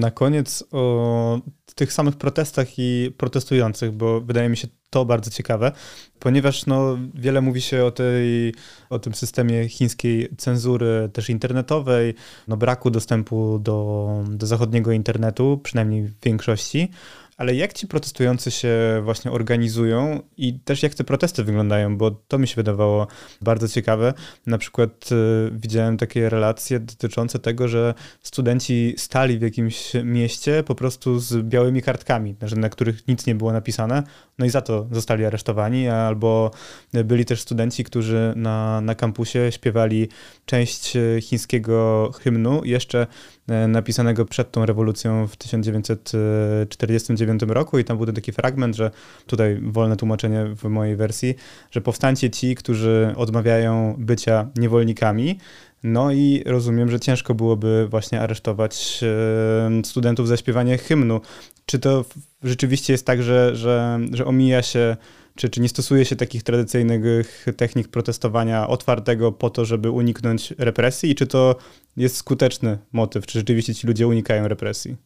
na 0.00 0.10
koniec 0.10 0.64
o 0.72 1.40
tych 1.74 1.92
samych 1.92 2.16
protestach 2.16 2.78
i 2.78 3.10
protestujących, 3.16 3.92
bo 3.92 4.20
wydaje 4.20 4.48
mi 4.48 4.56
się 4.56 4.68
to 4.90 5.04
bardzo 5.04 5.30
ciekawe, 5.30 5.72
ponieważ 6.18 6.66
no, 6.66 6.98
wiele 7.14 7.40
mówi 7.40 7.60
się 7.60 7.84
o, 7.84 7.90
tej, 7.90 8.54
o 8.90 8.98
tym 8.98 9.14
systemie 9.14 9.68
chińskiej 9.68 10.28
cenzury 10.38 11.10
też 11.12 11.30
internetowej, 11.30 12.14
no, 12.48 12.56
braku 12.56 12.90
dostępu 12.90 13.58
do, 13.58 14.08
do 14.28 14.46
zachodniego 14.46 14.92
internetu, 14.92 15.60
przynajmniej 15.62 16.02
w 16.02 16.20
większości. 16.24 16.90
Ale 17.36 17.54
jak 17.54 17.72
ci 17.72 17.86
protestujący 17.86 18.50
się 18.50 19.00
właśnie 19.02 19.30
organizują 19.30 20.20
i 20.36 20.60
też 20.60 20.82
jak 20.82 20.94
te 20.94 21.04
protesty 21.04 21.44
wyglądają, 21.44 21.96
bo 21.96 22.10
to 22.10 22.38
mi 22.38 22.48
się 22.48 22.56
wydawało 22.56 23.06
bardzo 23.42 23.68
ciekawe. 23.68 24.14
Na 24.46 24.58
przykład 24.58 25.12
y, 25.12 25.50
widziałem 25.52 25.96
takie 25.96 26.28
relacje 26.28 26.80
dotyczące 26.80 27.38
tego, 27.38 27.68
że 27.68 27.94
studenci 28.22 28.94
stali 28.96 29.38
w 29.38 29.42
jakimś 29.42 29.92
mieście 30.04 30.62
po 30.62 30.74
prostu 30.74 31.18
z 31.18 31.42
białymi 31.42 31.82
kartkami, 31.82 32.36
na 32.56 32.68
których 32.68 33.08
nic 33.08 33.26
nie 33.26 33.34
było 33.34 33.52
napisane, 33.52 34.02
no 34.38 34.46
i 34.46 34.50
za 34.50 34.60
to 34.60 34.86
zostali 34.90 35.24
aresztowani, 35.24 35.88
albo 35.88 36.50
byli 36.92 37.24
też 37.24 37.40
studenci, 37.40 37.84
którzy 37.84 38.32
na, 38.36 38.80
na 38.80 38.94
kampusie 38.94 39.38
śpiewali 39.50 40.08
część 40.46 40.92
chińskiego 41.20 42.10
hymnu, 42.20 42.64
jeszcze 42.64 43.06
e, 43.48 43.68
napisanego 43.68 44.24
przed 44.24 44.50
tą 44.50 44.66
rewolucją 44.66 45.26
w 45.26 45.36
1949 45.36 47.42
roku 47.48 47.78
i 47.78 47.84
tam 47.84 47.98
był 47.98 48.12
taki 48.12 48.32
fragment, 48.32 48.76
że 48.76 48.90
tutaj 49.26 49.60
wolne 49.62 49.96
tłumaczenie 49.96 50.44
w 50.54 50.64
mojej 50.64 50.96
wersji, 50.96 51.34
że 51.70 51.80
powstańcie 51.80 52.30
ci, 52.30 52.54
którzy 52.54 53.14
odmawiają 53.16 53.94
bycia 53.98 54.48
niewolnikami, 54.56 55.38
no 55.82 56.12
i 56.12 56.42
rozumiem, 56.46 56.90
że 56.90 57.00
ciężko 57.00 57.34
byłoby 57.34 57.86
właśnie 57.90 58.20
aresztować 58.20 59.00
e, 59.02 59.84
studentów 59.84 60.28
za 60.28 60.36
śpiewanie 60.36 60.78
hymnu. 60.78 61.20
Czy 61.66 61.78
to 61.78 62.04
rzeczywiście 62.42 62.92
jest 62.92 63.06
tak, 63.06 63.22
że, 63.22 63.56
że, 63.56 63.98
że 64.12 64.24
omija 64.24 64.62
się, 64.62 64.96
czy, 65.34 65.48
czy 65.48 65.60
nie 65.60 65.68
stosuje 65.68 66.04
się 66.04 66.16
takich 66.16 66.42
tradycyjnych 66.42 67.46
technik 67.56 67.88
protestowania 67.88 68.68
otwartego 68.68 69.32
po 69.32 69.50
to, 69.50 69.64
żeby 69.64 69.90
uniknąć 69.90 70.54
represji? 70.58 71.10
I 71.10 71.14
czy 71.14 71.26
to 71.26 71.56
jest 71.96 72.16
skuteczny 72.16 72.78
motyw? 72.92 73.26
Czy 73.26 73.38
rzeczywiście 73.38 73.74
ci 73.74 73.86
ludzie 73.86 74.06
unikają 74.06 74.48
represji? 74.48 74.96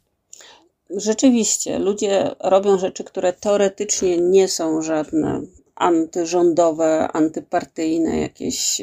Rzeczywiście, 0.97 1.79
ludzie 1.79 2.31
robią 2.41 2.79
rzeczy, 2.79 3.05
które 3.05 3.33
teoretycznie 3.33 4.17
nie 4.17 4.49
są 4.49 4.83
żadne 4.83 5.43
antyrządowe, 5.75 7.09
antypartyjne, 7.13 8.21
jakieś 8.21 8.83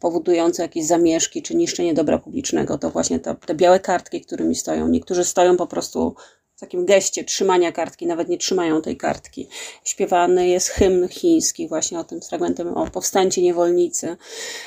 powodujące 0.00 0.62
jakieś 0.62 0.86
zamieszki 0.86 1.42
czy 1.42 1.54
niszczenie 1.54 1.94
dobra 1.94 2.18
publicznego. 2.18 2.78
To 2.78 2.90
właśnie 2.90 3.20
te, 3.20 3.34
te 3.46 3.54
białe 3.54 3.80
kartki, 3.80 4.20
którymi 4.20 4.54
stoją. 4.54 4.88
Niektórzy 4.88 5.24
stoją 5.24 5.56
po 5.56 5.66
prostu 5.66 6.14
takim 6.62 6.86
geście 6.86 7.24
trzymania 7.24 7.72
kartki, 7.72 8.06
nawet 8.06 8.28
nie 8.28 8.38
trzymają 8.38 8.82
tej 8.82 8.96
kartki. 8.96 9.48
Śpiewany 9.84 10.48
jest 10.48 10.68
hymn 10.68 11.08
chiński, 11.08 11.68
właśnie 11.68 11.98
o 11.98 12.04
tym 12.04 12.20
fragmentem 12.20 12.68
o 12.76 12.86
powstańcie 12.86 13.42
niewolnicy. 13.42 14.16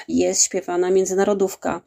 Jest 0.08 0.44
śpiewana 0.44 0.92
międzynarodówka 0.92 1.82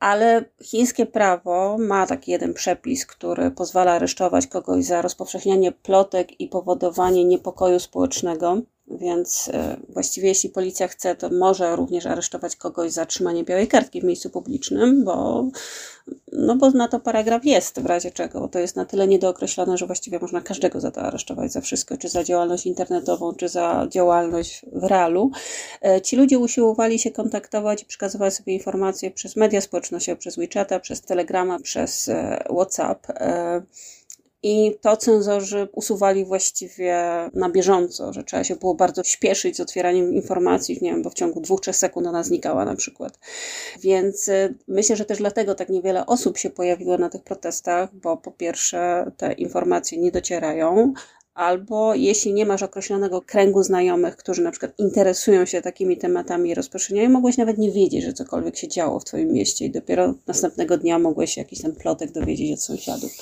ale 0.00 0.44
chińskie 0.62 1.06
prawo 1.06 1.76
ma 1.78 2.06
taki 2.06 2.30
jeden 2.30 2.54
przepis, 2.54 3.06
który 3.06 3.50
pozwala 3.50 3.92
aresztować 3.92 4.46
kogoś 4.46 4.84
za 4.84 5.02
rozpowszechnianie 5.02 5.72
plotek 5.72 6.40
i 6.40 6.48
powodowanie 6.48 7.24
niepokoju 7.24 7.80
społecznego. 7.80 8.62
Więc 8.90 9.50
e, 9.52 9.76
właściwie 9.88 10.28
jeśli 10.28 10.50
policja 10.50 10.88
chce, 10.88 11.16
to 11.16 11.30
może 11.30 11.76
również 11.76 12.06
aresztować 12.06 12.56
kogoś 12.56 12.92
za 12.92 13.06
trzymanie 13.06 13.44
białej 13.44 13.68
kartki 13.68 14.00
w 14.00 14.04
miejscu 14.04 14.30
publicznym, 14.30 15.04
bo, 15.04 15.44
no 16.32 16.56
bo 16.56 16.70
na 16.70 16.88
to 16.88 17.00
paragraf 17.00 17.44
jest 17.44 17.80
w 17.80 17.86
razie 17.86 18.10
czego. 18.10 18.48
To 18.48 18.58
jest 18.58 18.76
na 18.76 18.84
tyle 18.84 19.08
niedookreślone, 19.08 19.78
że 19.78 19.86
właściwie 19.86 20.18
można 20.18 20.40
każdego 20.40 20.80
za 20.80 20.90
to 20.90 21.00
aresztować, 21.00 21.52
za 21.52 21.60
wszystko, 21.60 21.96
czy 21.96 22.08
za 22.08 22.24
działalność 22.24 22.66
internetową, 22.66 23.34
czy 23.34 23.48
za 23.48 23.86
działalność 23.90 24.62
w 24.72 24.84
realu. 24.84 25.30
E, 25.84 26.00
ci 26.00 26.16
ludzie 26.16 26.38
usiłowali 26.38 26.98
się 26.98 27.10
kontaktować 27.10 27.82
i 27.82 27.86
przekazywać 27.86 28.34
sobie 28.34 28.52
informacje 28.52 29.10
przez 29.10 29.36
media 29.36 29.60
społecznościowe, 29.60 30.16
przez 30.16 30.36
WeChata, 30.36 30.80
przez 30.80 31.00
Telegrama, 31.00 31.58
przez 31.58 32.08
e, 32.08 32.44
WhatsApp. 32.50 33.06
I 34.42 34.78
to 34.80 34.96
cenzorzy 34.96 35.68
usuwali 35.72 36.24
właściwie 36.24 37.02
na 37.34 37.50
bieżąco, 37.50 38.12
że 38.12 38.24
trzeba 38.24 38.44
się 38.44 38.56
było 38.56 38.74
bardzo 38.74 39.04
śpieszyć 39.04 39.56
z 39.56 39.60
otwieraniem 39.60 40.14
informacji, 40.14 40.78
nie 40.82 40.90
wiem, 40.90 41.02
bo 41.02 41.10
w 41.10 41.14
ciągu 41.14 41.40
dwóch, 41.40 41.60
trzech 41.60 41.76
sekund 41.76 42.06
ona 42.06 42.22
znikała 42.22 42.64
na 42.64 42.76
przykład. 42.76 43.18
Więc 43.80 44.28
y, 44.28 44.54
myślę, 44.68 44.96
że 44.96 45.04
też 45.04 45.18
dlatego 45.18 45.54
tak 45.54 45.68
niewiele 45.68 46.06
osób 46.06 46.38
się 46.38 46.50
pojawiło 46.50 46.98
na 46.98 47.08
tych 47.08 47.22
protestach, 47.22 47.94
bo 47.94 48.16
po 48.16 48.30
pierwsze 48.30 49.12
te 49.16 49.32
informacje 49.32 49.98
nie 49.98 50.12
docierają, 50.12 50.92
albo 51.34 51.94
jeśli 51.94 52.32
nie 52.32 52.46
masz 52.46 52.62
określonego 52.62 53.22
kręgu 53.22 53.62
znajomych, 53.62 54.16
którzy 54.16 54.42
na 54.42 54.50
przykład 54.50 54.72
interesują 54.78 55.46
się 55.46 55.62
takimi 55.62 55.96
tematami 55.96 56.50
i 56.50 56.54
rozprzestrzeniają, 56.54 57.10
mogłeś 57.10 57.36
nawet 57.36 57.58
nie 57.58 57.70
wiedzieć, 57.72 58.04
że 58.04 58.12
cokolwiek 58.12 58.56
się 58.56 58.68
działo 58.68 59.00
w 59.00 59.04
twoim 59.04 59.32
mieście 59.32 59.64
i 59.64 59.70
dopiero 59.70 60.14
następnego 60.26 60.78
dnia 60.78 60.98
mogłeś 60.98 61.36
jakiś 61.36 61.62
ten 61.62 61.74
plotek 61.74 62.12
dowiedzieć 62.12 62.52
od 62.52 62.62
sąsiadów. 62.62 63.12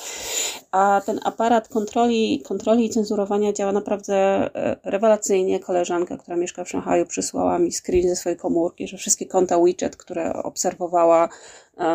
A 0.71 1.01
ten 1.05 1.19
aparat 1.23 1.67
kontroli, 1.67 2.41
kontroli 2.45 2.85
i 2.85 2.89
cenzurowania 2.89 3.53
działa 3.53 3.71
naprawdę 3.71 4.15
e, 4.15 4.75
rewelacyjnie. 4.83 5.59
Koleżanka, 5.59 6.17
która 6.17 6.37
mieszka 6.37 6.63
w 6.63 6.69
Szanghaju, 6.69 7.05
przysłała 7.05 7.59
mi 7.59 7.71
screen 7.71 8.09
ze 8.09 8.15
swojej 8.15 8.37
komórki, 8.37 8.87
że 8.87 8.97
wszystkie 8.97 9.25
konta 9.25 9.59
WeChat, 9.59 9.95
które 9.95 10.33
obserwowała, 10.33 11.29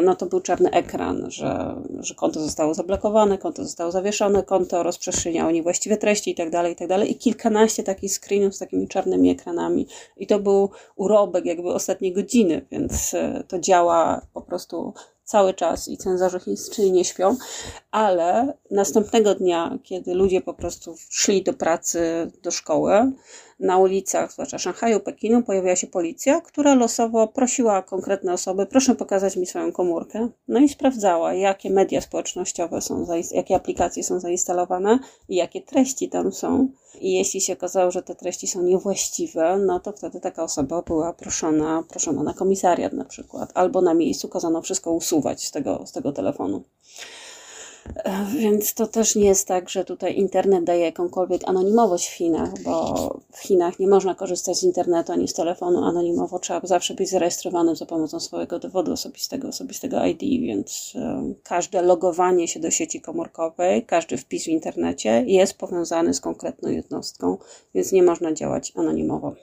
no 0.03 0.17
to 0.17 0.27
był 0.27 0.41
czarny 0.41 0.71
ekran, 0.71 1.31
że, 1.31 1.77
że 2.01 2.15
konto 2.15 2.41
zostało 2.41 2.75
zablokowane, 2.75 3.39
konto 3.39 3.65
zostało 3.65 3.91
zawieszone, 3.91 4.43
konto 4.43 4.83
rozprzestrzeniało 4.83 5.51
niewłaściwe 5.51 5.97
treści 5.97 6.31
itd., 6.31 6.51
tak 6.51 6.69
itd. 6.69 6.99
Tak 6.99 7.09
I 7.09 7.15
kilkanaście 7.15 7.83
takich 7.83 8.19
screenów 8.19 8.55
z 8.55 8.59
takimi 8.59 8.89
czarnymi 8.89 9.31
ekranami. 9.31 9.87
I 10.17 10.27
to 10.27 10.39
był 10.39 10.71
urobek 10.97 11.45
jakby 11.45 11.73
ostatniej 11.73 12.13
godziny, 12.13 12.67
więc 12.71 13.15
e, 13.15 13.45
to 13.49 13.59
działa 13.59 14.21
po 14.35 14.43
prostu 14.43 14.95
cały 15.25 15.55
czas 15.55 15.89
i 15.89 15.97
cenzorzy 15.97 16.41
chińscy 16.41 16.91
nie 16.91 17.05
śpią, 17.05 17.37
ale 17.91 18.55
następnego 18.71 19.35
dnia, 19.35 19.79
kiedy 19.83 20.15
ludzie 20.15 20.41
po 20.41 20.55
prostu 20.55 20.95
szli 21.11 21.43
do 21.43 21.53
pracy, 21.53 22.31
do 22.43 22.51
szkoły, 22.51 23.13
na 23.61 23.79
ulicach, 23.79 24.33
zwłaszcza 24.33 24.59
Szanghaju, 24.59 25.01
Pekinu, 25.01 25.43
pojawiła 25.43 25.77
się 25.77 25.87
policja, 25.87 26.41
która 26.41 26.75
losowo 26.75 27.29
prosiła 27.29 27.83
konkretne 27.83 28.33
osoby, 28.33 28.67
proszę 28.67 28.95
pokazać 28.95 29.37
mi 29.37 29.47
swoją 29.47 29.73
komórkę. 29.73 30.29
No 30.49 30.61
i 30.61 30.69
sprawdzała, 30.69 31.35
jakie 31.35 31.71
media 31.71 32.01
społecznościowe 32.01 32.81
są, 32.81 33.07
jakie 33.33 33.57
aplikacje 33.57 34.05
są 34.05 34.21
zainstalowane 34.21 34.99
i 35.29 35.37
jakie 35.37 35.63
treści 35.63 36.09
tam 36.09 36.33
są. 36.33 36.69
I 37.01 37.13
jeśli 37.13 37.41
się 37.41 37.53
okazało, 37.53 37.91
że 37.91 38.03
te 38.03 38.15
treści 38.15 38.47
są 38.47 38.63
niewłaściwe, 38.63 39.59
no 39.59 39.81
to 39.81 39.93
wtedy 39.93 40.21
taka 40.21 40.43
osoba 40.43 40.83
była 40.83 41.13
proszona, 41.13 41.83
proszona 41.89 42.23
na 42.23 42.35
komisariat 42.35 42.93
na 42.93 43.05
przykład, 43.05 43.51
albo 43.55 43.81
na 43.81 43.95
miejscu 43.95 44.29
kazano 44.29 44.63
wszystko 44.63 44.93
usuwać 44.93 45.45
z 45.45 45.51
tego, 45.51 45.87
z 45.87 45.93
tego 45.93 46.13
telefonu. 46.13 46.65
Więc 48.39 48.75
to 48.75 48.87
też 48.87 49.17
nie 49.17 49.25
jest 49.25 49.49
tak, 49.49 49.71
że 49.71 49.85
tutaj 49.85 50.17
internet 50.17 50.65
daje 50.65 50.85
jakąkolwiek 50.85 51.43
anonimowość 51.47 52.09
w 52.09 52.13
Chinach, 52.13 52.63
bo 52.63 52.95
w 53.33 53.39
Chinach 53.39 53.79
nie 53.79 53.89
można 53.89 54.15
korzystać 54.15 54.57
z 54.57 54.63
internetu 54.63 55.13
ani 55.13 55.29
z 55.29 55.33
telefonu 55.33 55.85
anonimowo. 55.85 56.39
Trzeba 56.39 56.61
zawsze 56.63 56.95
być 56.95 57.11
zarejestrowanym 57.11 57.77
za 57.77 57.87
pomocą 57.87 58.21
swojego 58.21 58.59
dowodu 58.59 58.93
osobistego, 58.93 59.49
osobistego 59.49 60.05
ID, 60.05 60.21
więc 60.21 60.93
um, 60.95 61.35
każde 61.43 61.83
logowanie 61.83 62.49
się 62.49 62.61
do 62.61 62.71
sieci 62.71 63.01
komórkowej, 63.01 63.87
każdy 63.87 64.17
wpis 64.17 64.45
w 64.45 64.49
internecie 64.49 65.25
jest 65.27 65.59
powiązany 65.59 66.15
z 66.15 66.21
konkretną 66.21 66.71
jednostką, 66.71 67.39
więc 67.75 67.93
nie 67.93 68.03
można 68.03 68.33
działać 68.33 68.73
anonimowo 68.77 69.35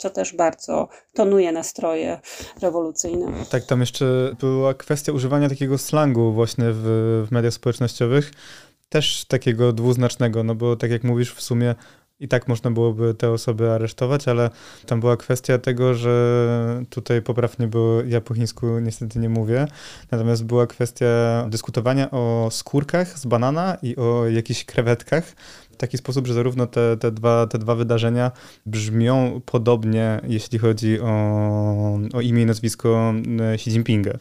co 0.00 0.10
też 0.10 0.36
bardzo 0.36 0.88
tonuje 1.14 1.52
nastroje 1.52 2.20
rewolucyjne. 2.62 3.32
Tak, 3.50 3.64
tam 3.64 3.80
jeszcze 3.80 4.34
była 4.40 4.74
kwestia 4.74 5.12
używania 5.12 5.48
takiego 5.48 5.78
slangu 5.78 6.32
właśnie 6.32 6.64
w, 6.68 6.82
w 7.28 7.32
mediach 7.32 7.52
społecznościowych, 7.52 8.32
też 8.88 9.24
takiego 9.24 9.72
dwuznacznego, 9.72 10.44
no 10.44 10.54
bo 10.54 10.76
tak 10.76 10.90
jak 10.90 11.04
mówisz, 11.04 11.34
w 11.34 11.42
sumie 11.42 11.74
i 12.20 12.28
tak 12.28 12.48
można 12.48 12.70
byłoby 12.70 13.14
te 13.14 13.30
osoby 13.30 13.70
aresztować, 13.70 14.28
ale 14.28 14.50
tam 14.86 15.00
była 15.00 15.16
kwestia 15.16 15.58
tego, 15.58 15.94
że 15.94 16.84
tutaj 16.90 17.22
poprawnie, 17.22 17.66
bo 17.66 18.02
ja 18.02 18.20
po 18.20 18.34
chińsku 18.34 18.78
niestety 18.78 19.18
nie 19.18 19.28
mówię, 19.28 19.66
natomiast 20.10 20.44
była 20.44 20.66
kwestia 20.66 21.46
dyskutowania 21.48 22.10
o 22.10 22.48
skórkach 22.50 23.18
z 23.18 23.26
banana 23.26 23.76
i 23.82 23.96
o 23.96 24.28
jakichś 24.28 24.64
krewetkach, 24.64 25.32
taki 25.80 25.98
sposób, 25.98 26.26
że 26.26 26.34
zarówno 26.34 26.66
te, 26.66 26.96
te, 26.96 27.10
dwa, 27.10 27.46
te 27.46 27.58
dwa 27.58 27.74
wydarzenia 27.74 28.32
brzmią 28.66 29.40
podobnie, 29.44 30.20
jeśli 30.28 30.58
chodzi 30.58 31.00
o, 31.00 31.08
o 32.12 32.20
imię 32.20 32.42
i 32.42 32.46
nazwisko 32.46 33.12
e, 33.40 33.52
Xi 33.52 33.70
Jinpinga. 33.70 34.18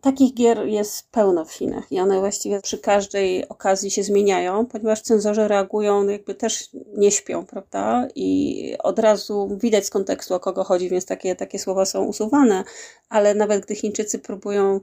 Takich 0.00 0.34
gier 0.34 0.66
jest 0.66 1.10
pełno 1.10 1.44
w 1.44 1.52
Chinach 1.52 1.92
i 1.92 2.00
one 2.00 2.20
właściwie 2.20 2.60
przy 2.60 2.78
każdej 2.78 3.48
okazji 3.48 3.90
się 3.90 4.02
zmieniają, 4.02 4.66
ponieważ 4.66 5.00
cenzorzy 5.00 5.48
reagują, 5.48 6.08
jakby 6.08 6.34
też 6.34 6.68
nie 6.96 7.10
śpią, 7.10 7.46
prawda? 7.46 8.08
I 8.14 8.74
od 8.78 8.98
razu 8.98 9.58
widać 9.62 9.86
z 9.86 9.90
kontekstu, 9.90 10.34
o 10.34 10.40
kogo 10.40 10.64
chodzi, 10.64 10.88
więc 10.88 11.06
takie, 11.06 11.36
takie 11.36 11.58
słowa 11.58 11.84
są 11.84 12.04
usuwane, 12.04 12.64
ale 13.08 13.34
nawet 13.34 13.64
gdy 13.64 13.74
Chińczycy 13.74 14.18
próbują 14.18 14.80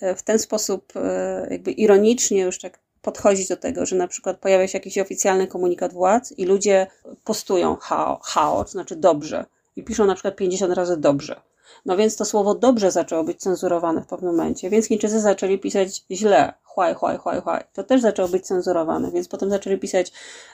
e, 0.00 0.14
w 0.14 0.22
ten 0.22 0.38
sposób 0.38 0.92
e, 0.96 1.46
jakby 1.50 1.70
ironicznie 1.70 2.40
już 2.40 2.58
tak 2.58 2.78
podchodzić 3.02 3.48
do 3.48 3.56
tego, 3.56 3.86
że 3.86 3.96
na 3.96 4.08
przykład 4.08 4.38
pojawia 4.38 4.68
się 4.68 4.78
jakiś 4.78 4.98
oficjalny 4.98 5.46
komunikat 5.46 5.92
władz 5.92 6.32
i 6.32 6.44
ludzie 6.44 6.86
postują 7.24 7.76
hao, 7.76 8.20
hao 8.22 8.64
to 8.64 8.70
znaczy 8.70 8.96
dobrze, 8.96 9.44
i 9.76 9.84
piszą 9.84 10.06
na 10.06 10.14
przykład 10.14 10.36
50 10.36 10.74
razy 10.74 10.96
dobrze. 10.96 11.40
No 11.86 11.96
więc 11.96 12.16
to 12.16 12.24
słowo 12.24 12.54
dobrze 12.54 12.90
zaczęło 12.90 13.24
być 13.24 13.40
cenzurowane 13.40 14.02
w 14.02 14.06
pewnym 14.06 14.36
momencie, 14.36 14.70
więc 14.70 14.86
Chińczycy 14.86 15.20
zaczęli 15.20 15.58
pisać 15.58 16.04
źle, 16.10 16.52
huaj, 16.62 16.94
huaj, 16.94 17.16
huaj, 17.16 17.40
huaj. 17.40 17.64
To 17.72 17.84
też 17.84 18.00
zaczęło 18.00 18.28
być 18.28 18.46
cenzurowane, 18.46 19.10
więc 19.10 19.28
potem 19.28 19.50
zaczęli 19.50 19.78
pisać 19.78 20.12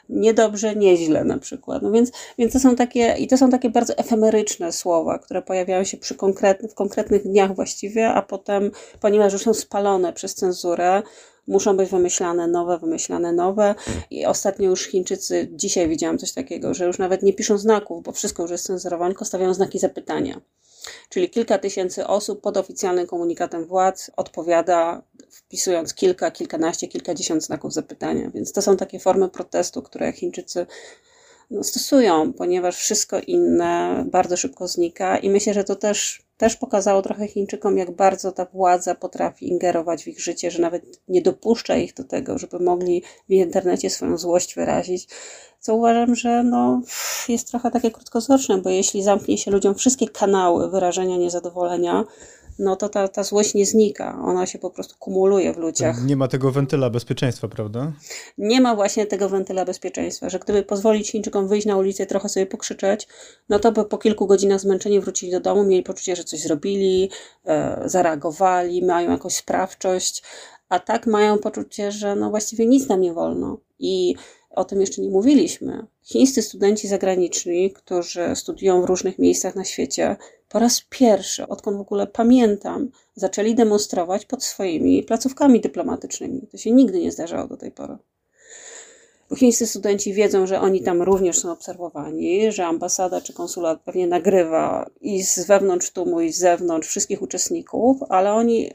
niedobrze, 0.08 0.76
nieźle 0.76 1.24
na 1.24 1.38
przykład. 1.38 1.82
No 1.82 1.90
więc, 1.90 2.12
więc 2.38 2.52
to 2.52 2.60
są 2.60 2.76
takie, 2.76 3.14
i 3.18 3.26
to 3.26 3.38
są 3.38 3.50
takie 3.50 3.70
bardzo 3.70 3.96
efemeryczne 3.96 4.72
słowa, 4.72 5.18
które 5.18 5.42
pojawiają 5.42 5.84
się 5.84 5.96
przy 5.96 6.14
konkretnych, 6.14 6.70
w 6.70 6.74
konkretnych 6.74 7.22
dniach 7.22 7.54
właściwie, 7.54 8.08
a 8.08 8.22
potem, 8.22 8.70
ponieważ 9.00 9.32
już 9.32 9.42
są 9.42 9.54
spalone 9.54 10.12
przez 10.12 10.34
cenzurę, 10.34 11.02
muszą 11.46 11.76
być 11.76 11.90
wymyślane 11.90 12.46
nowe, 12.46 12.78
wymyślane 12.78 13.32
nowe. 13.32 13.74
I 14.10 14.26
ostatnio 14.26 14.70
już 14.70 14.86
Chińczycy, 14.86 15.48
dzisiaj 15.52 15.88
widziałam 15.88 16.18
coś 16.18 16.32
takiego, 16.32 16.74
że 16.74 16.86
już 16.86 16.98
nawet 16.98 17.22
nie 17.22 17.32
piszą 17.32 17.58
znaków, 17.58 18.02
bo 18.02 18.12
wszystko 18.12 18.42
już 18.42 18.50
jest 18.50 18.66
cenzurowane, 18.66 19.10
tylko 19.10 19.24
stawiają 19.24 19.54
znaki 19.54 19.78
zapytania. 19.78 20.40
Czyli 21.08 21.30
kilka 21.30 21.58
tysięcy 21.58 22.06
osób 22.06 22.40
pod 22.40 22.56
oficjalnym 22.56 23.06
komunikatem 23.06 23.64
władz 23.64 24.10
odpowiada, 24.16 25.02
wpisując 25.30 25.94
kilka, 25.94 26.30
kilkanaście, 26.30 26.88
kilkadziesiąt 26.88 27.44
znaków 27.44 27.72
zapytania. 27.72 28.30
Więc 28.30 28.52
to 28.52 28.62
są 28.62 28.76
takie 28.76 29.00
formy 29.00 29.28
protestu, 29.28 29.82
które 29.82 30.12
Chińczycy 30.12 30.66
no, 31.50 31.64
stosują, 31.64 32.32
ponieważ 32.32 32.76
wszystko 32.76 33.20
inne 33.26 34.04
bardzo 34.10 34.36
szybko 34.36 34.68
znika 34.68 35.18
i 35.18 35.30
myślę, 35.30 35.54
że 35.54 35.64
to 35.64 35.76
też 35.76 36.25
też 36.36 36.56
pokazało 36.56 37.02
trochę 37.02 37.28
Chińczykom, 37.28 37.78
jak 37.78 37.90
bardzo 37.90 38.32
ta 38.32 38.44
władza 38.44 38.94
potrafi 38.94 39.48
ingerować 39.48 40.04
w 40.04 40.08
ich 40.08 40.20
życie, 40.20 40.50
że 40.50 40.62
nawet 40.62 41.00
nie 41.08 41.22
dopuszcza 41.22 41.76
ich 41.76 41.94
do 41.94 42.04
tego, 42.04 42.38
żeby 42.38 42.60
mogli 42.60 43.02
w 43.28 43.32
internecie 43.32 43.90
swoją 43.90 44.18
złość 44.18 44.54
wyrazić. 44.54 45.08
Co 45.60 45.74
uważam, 45.74 46.14
że 46.14 46.42
no, 46.42 46.82
jest 47.28 47.48
trochę 47.50 47.70
takie 47.70 47.90
krótkowzroczne, 47.90 48.58
bo 48.58 48.70
jeśli 48.70 49.02
zamknie 49.02 49.38
się 49.38 49.50
ludziom 49.50 49.74
wszystkie 49.74 50.08
kanały 50.08 50.70
wyrażenia 50.70 51.16
niezadowolenia, 51.16 52.04
no 52.58 52.76
to 52.76 52.88
ta, 52.88 53.08
ta 53.08 53.22
złość 53.22 53.54
nie 53.54 53.66
znika. 53.66 54.18
Ona 54.24 54.46
się 54.46 54.58
po 54.58 54.70
prostu 54.70 54.94
kumuluje 54.98 55.52
w 55.52 55.56
ludziach. 55.56 56.04
Nie 56.04 56.16
ma 56.16 56.28
tego 56.28 56.52
wentyla 56.52 56.90
bezpieczeństwa, 56.90 57.48
prawda? 57.48 57.92
Nie 58.38 58.60
ma 58.60 58.74
właśnie 58.74 59.06
tego 59.06 59.28
wentyla 59.28 59.64
bezpieczeństwa, 59.64 60.28
że 60.28 60.38
gdyby 60.38 60.62
pozwolić 60.62 61.10
Chińczykom 61.10 61.48
wyjść 61.48 61.66
na 61.66 61.76
ulicę 61.76 62.04
i 62.04 62.06
trochę 62.06 62.28
sobie 62.28 62.46
pokrzyczeć, 62.46 63.08
no 63.48 63.58
to 63.58 63.72
by 63.72 63.84
po 63.84 63.98
kilku 63.98 64.26
godzinach 64.26 64.60
zmęczeni 64.60 65.00
wrócili 65.00 65.32
do 65.32 65.40
domu, 65.40 65.64
mieli 65.64 65.82
poczucie, 65.82 66.16
że 66.16 66.24
coś 66.24 66.40
zrobili, 66.40 67.10
e, 67.44 67.82
zareagowali, 67.84 68.84
mają 68.84 69.10
jakąś 69.10 69.34
sprawczość, 69.34 70.22
a 70.68 70.78
tak 70.78 71.06
mają 71.06 71.38
poczucie, 71.38 71.92
że 71.92 72.16
no 72.16 72.30
właściwie 72.30 72.66
nic 72.66 72.88
nam 72.88 73.00
nie 73.00 73.12
wolno. 73.12 73.58
I 73.78 74.14
o 74.56 74.64
tym 74.64 74.80
jeszcze 74.80 75.02
nie 75.02 75.10
mówiliśmy. 75.10 75.86
Chińscy 76.02 76.42
studenci 76.42 76.88
zagraniczni, 76.88 77.70
którzy 77.72 78.36
studiują 78.36 78.82
w 78.82 78.84
różnych 78.84 79.18
miejscach 79.18 79.54
na 79.56 79.64
świecie, 79.64 80.16
po 80.48 80.58
raz 80.58 80.82
pierwszy, 80.90 81.48
odkąd 81.48 81.76
w 81.76 81.80
ogóle 81.80 82.06
pamiętam, 82.06 82.90
zaczęli 83.14 83.54
demonstrować 83.54 84.26
pod 84.26 84.44
swoimi 84.44 85.02
placówkami 85.02 85.60
dyplomatycznymi. 85.60 86.46
To 86.52 86.56
się 86.56 86.70
nigdy 86.70 87.00
nie 87.00 87.12
zdarzało 87.12 87.48
do 87.48 87.56
tej 87.56 87.70
pory. 87.70 87.96
Chińscy 89.34 89.66
studenci 89.66 90.12
wiedzą, 90.12 90.46
że 90.46 90.60
oni 90.60 90.82
tam 90.82 91.02
również 91.02 91.38
są 91.38 91.52
obserwowani, 91.52 92.52
że 92.52 92.66
ambasada 92.66 93.20
czy 93.20 93.32
konsulat 93.32 93.80
pewnie 93.84 94.06
nagrywa 94.06 94.90
i 95.00 95.22
z 95.22 95.46
wewnątrz 95.46 95.90
tłumu, 95.90 96.20
i 96.20 96.32
z 96.32 96.38
zewnątrz 96.38 96.88
wszystkich 96.88 97.22
uczestników, 97.22 97.96
ale 98.08 98.32
oni 98.32 98.70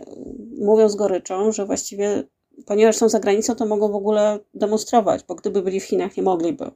mówią 0.57 0.89
z 0.89 0.95
goryczą, 0.95 1.51
że 1.51 1.65
właściwie, 1.65 2.23
ponieważ 2.65 2.95
są 2.95 3.09
za 3.09 3.19
granicą, 3.19 3.55
to 3.55 3.65
mogą 3.65 3.91
w 3.91 3.95
ogóle 3.95 4.39
demonstrować, 4.53 5.23
bo 5.27 5.35
gdyby 5.35 5.61
byli 5.61 5.79
w 5.79 5.83
Chinach, 5.83 6.17
nie 6.17 6.23
mogliby. 6.23 6.71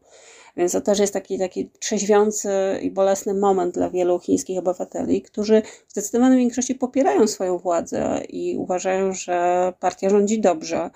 Więc 0.58 0.72
to 0.72 0.82
też 0.82 1.00
jest 1.00 1.14
taki, 1.14 1.40
taki 1.40 1.70
trzeźwiący 1.80 2.50
i 2.82 2.92
bolesny 2.92 3.34
moment 3.34 3.74
dla 3.74 3.90
wielu 3.90 4.20
chińskich 4.20 4.60
obywateli, 4.60 5.22
którzy 5.22 5.62
w 5.88 5.92
zdecydowanej 5.92 6.40
większości 6.40 6.76
popierają 6.76 7.28
swoją 7.28 7.58
władzę 7.58 8.22
i 8.30 8.58
uważają, 8.58 9.14
że 9.14 9.74
partia 9.80 10.10
rządzi 10.10 10.42
dobrze 10.42 10.90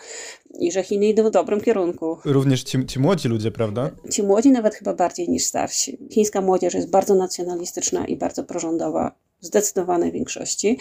i 0.60 0.72
że 0.72 0.84
Chiny 0.84 1.08
idą 1.08 1.24
w 1.24 1.32
dobrym 1.32 1.62
kierunku. 1.62 2.18
Również 2.26 2.64
ci, 2.64 2.86
ci 2.86 3.00
młodzi 3.00 3.28
ludzie, 3.28 3.52
prawda? 3.52 3.90
Ci 4.12 4.24
młodzi 4.24 4.52
nawet 4.52 4.76
chyba 4.76 4.94
bardziej 4.94 5.30
niż 5.30 5.46
starsi. 5.46 5.98
Chińska 6.12 6.42
młodzież 6.42 6.74
jest 6.74 6.90
bardzo 6.90 7.16
nacjonalistyczna 7.16 8.06
i 8.06 8.18
bardzo 8.18 8.44
prorządowa 8.44 9.16
w 9.42 9.46
zdecydowanej 9.46 10.12
większości. 10.12 10.78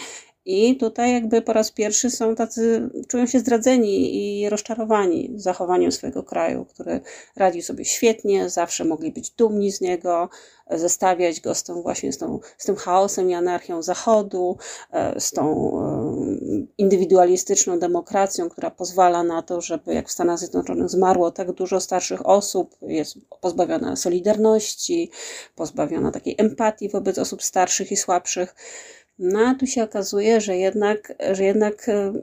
I 0.51 0.77
tutaj 0.77 1.13
jakby 1.13 1.41
po 1.41 1.53
raz 1.53 1.71
pierwszy 1.71 2.09
są 2.09 2.35
tacy, 2.35 2.89
czują 3.07 3.25
się 3.25 3.39
zdradzeni 3.39 4.15
i 4.15 4.49
rozczarowani 4.49 5.31
zachowaniem 5.35 5.91
swojego 5.91 6.23
kraju, 6.23 6.65
który 6.65 7.01
radził 7.35 7.61
sobie 7.61 7.85
świetnie, 7.85 8.49
zawsze 8.49 8.85
mogli 8.85 9.11
być 9.11 9.29
dumni 9.29 9.71
z 9.71 9.81
niego, 9.81 10.29
zestawiać 10.71 11.41
go 11.41 11.55
z 11.55 11.63
tą 11.63 11.81
właśnie 11.81 12.13
z, 12.13 12.17
tą, 12.17 12.39
z 12.57 12.65
tym 12.65 12.75
chaosem 12.75 13.29
i 13.29 13.33
anarchią 13.33 13.81
Zachodu, 13.81 14.57
e, 14.91 15.19
z 15.19 15.31
tą 15.31 15.45
e, 15.45 16.65
indywidualistyczną 16.77 17.79
demokracją, 17.79 18.49
która 18.49 18.71
pozwala 18.71 19.23
na 19.23 19.41
to, 19.41 19.61
żeby 19.61 19.93
jak 19.93 20.09
w 20.09 20.11
Stanach 20.11 20.39
Zjednoczonych 20.39 20.89
zmarło 20.89 21.31
tak 21.31 21.51
dużo 21.51 21.79
starszych 21.79 22.25
osób, 22.25 22.75
jest 22.81 23.17
pozbawiona 23.41 23.95
solidarności, 23.95 25.11
pozbawiona 25.55 26.11
takiej 26.11 26.35
empatii 26.37 26.89
wobec 26.89 27.17
osób 27.17 27.43
starszych 27.43 27.91
i 27.91 27.97
słabszych. 27.97 28.55
No 29.19 29.39
a 29.39 29.55
tu 29.55 29.67
się 29.67 29.83
okazuje, 29.83 30.41
że 30.41 30.57
jednak, 30.57 31.13
że 31.31 31.43
jednak, 31.43 31.89
e, 31.89 32.13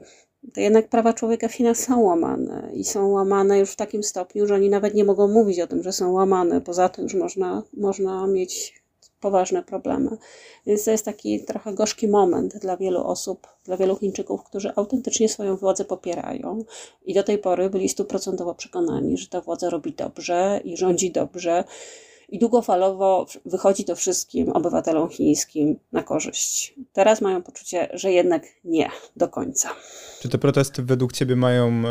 jednak 0.57 0.89
prawa 0.89 1.13
człowieka 1.13 1.47
w 1.47 1.53
Chinach 1.53 1.77
są 1.77 2.01
łamane 2.01 2.69
i 2.73 2.83
są 2.83 3.07
łamane 3.07 3.59
już 3.59 3.71
w 3.71 3.75
takim 3.75 4.03
stopniu, 4.03 4.47
że 4.47 4.55
oni 4.55 4.69
nawet 4.69 4.93
nie 4.93 5.03
mogą 5.03 5.27
mówić 5.27 5.59
o 5.59 5.67
tym, 5.67 5.83
że 5.83 5.91
są 5.93 6.11
łamane. 6.11 6.61
Poza 6.61 6.89
tym 6.89 7.03
już 7.03 7.13
można, 7.13 7.63
można 7.73 8.27
mieć 8.27 8.83
poważne 9.19 9.63
problemy. 9.63 10.17
Więc 10.65 10.83
to 10.83 10.91
jest 10.91 11.05
taki 11.05 11.45
trochę 11.45 11.73
gorzki 11.73 12.07
moment 12.07 12.57
dla 12.57 12.77
wielu 12.77 13.03
osób, 13.03 13.47
dla 13.63 13.77
wielu 13.77 13.95
Chińczyków, 13.95 14.43
którzy 14.43 14.71
autentycznie 14.75 15.29
swoją 15.29 15.55
władzę 15.55 15.85
popierają 15.85 16.63
i 17.05 17.13
do 17.13 17.23
tej 17.23 17.37
pory 17.37 17.69
byli 17.69 17.89
stuprocentowo 17.89 18.55
przekonani, 18.55 19.17
że 19.17 19.27
ta 19.27 19.41
władza 19.41 19.69
robi 19.69 19.93
dobrze 19.93 20.61
i 20.63 20.77
rządzi 20.77 21.11
dobrze 21.11 21.63
i 22.29 22.39
długofalowo 22.39 23.25
wychodzi 23.45 23.85
to 23.85 23.95
wszystkim 23.95 24.49
obywatelom 24.49 25.09
chińskim 25.09 25.79
na 25.91 26.03
korzyść. 26.03 26.75
Teraz 26.93 27.21
mają 27.21 27.43
poczucie, 27.43 27.89
że 27.93 28.11
jednak 28.11 28.43
nie 28.63 28.89
do 29.15 29.27
końca. 29.27 29.69
Czy 30.21 30.29
te 30.29 30.37
protesty 30.37 30.83
według 30.83 31.13
Ciebie 31.13 31.35
mają 31.35 31.83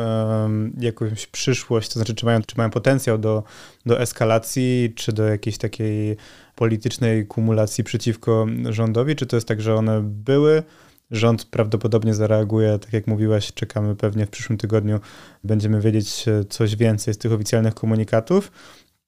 jakąś 0.80 1.26
przyszłość, 1.26 1.88
to 1.88 1.94
znaczy, 1.94 2.14
czy 2.14 2.26
mają, 2.26 2.42
czy 2.42 2.54
mają 2.56 2.70
potencjał 2.70 3.18
do, 3.18 3.42
do 3.86 4.00
eskalacji, 4.00 4.92
czy 4.96 5.12
do 5.12 5.24
jakiejś 5.24 5.58
takiej 5.58 6.16
politycznej 6.54 7.26
kumulacji 7.26 7.84
przeciwko 7.84 8.46
rządowi? 8.70 9.16
Czy 9.16 9.26
to 9.26 9.36
jest 9.36 9.48
tak, 9.48 9.60
że 9.60 9.74
one 9.74 10.00
były? 10.02 10.62
Rząd 11.10 11.44
prawdopodobnie 11.44 12.14
zareaguje, 12.14 12.78
tak 12.78 12.92
jak 12.92 13.06
mówiłaś, 13.06 13.52
czekamy 13.52 13.96
pewnie 13.96 14.26
w 14.26 14.30
przyszłym 14.30 14.58
tygodniu, 14.58 15.00
będziemy 15.44 15.80
wiedzieć 15.80 16.24
coś 16.48 16.76
więcej 16.76 17.14
z 17.14 17.18
tych 17.18 17.32
oficjalnych 17.32 17.74
komunikatów. 17.74 18.52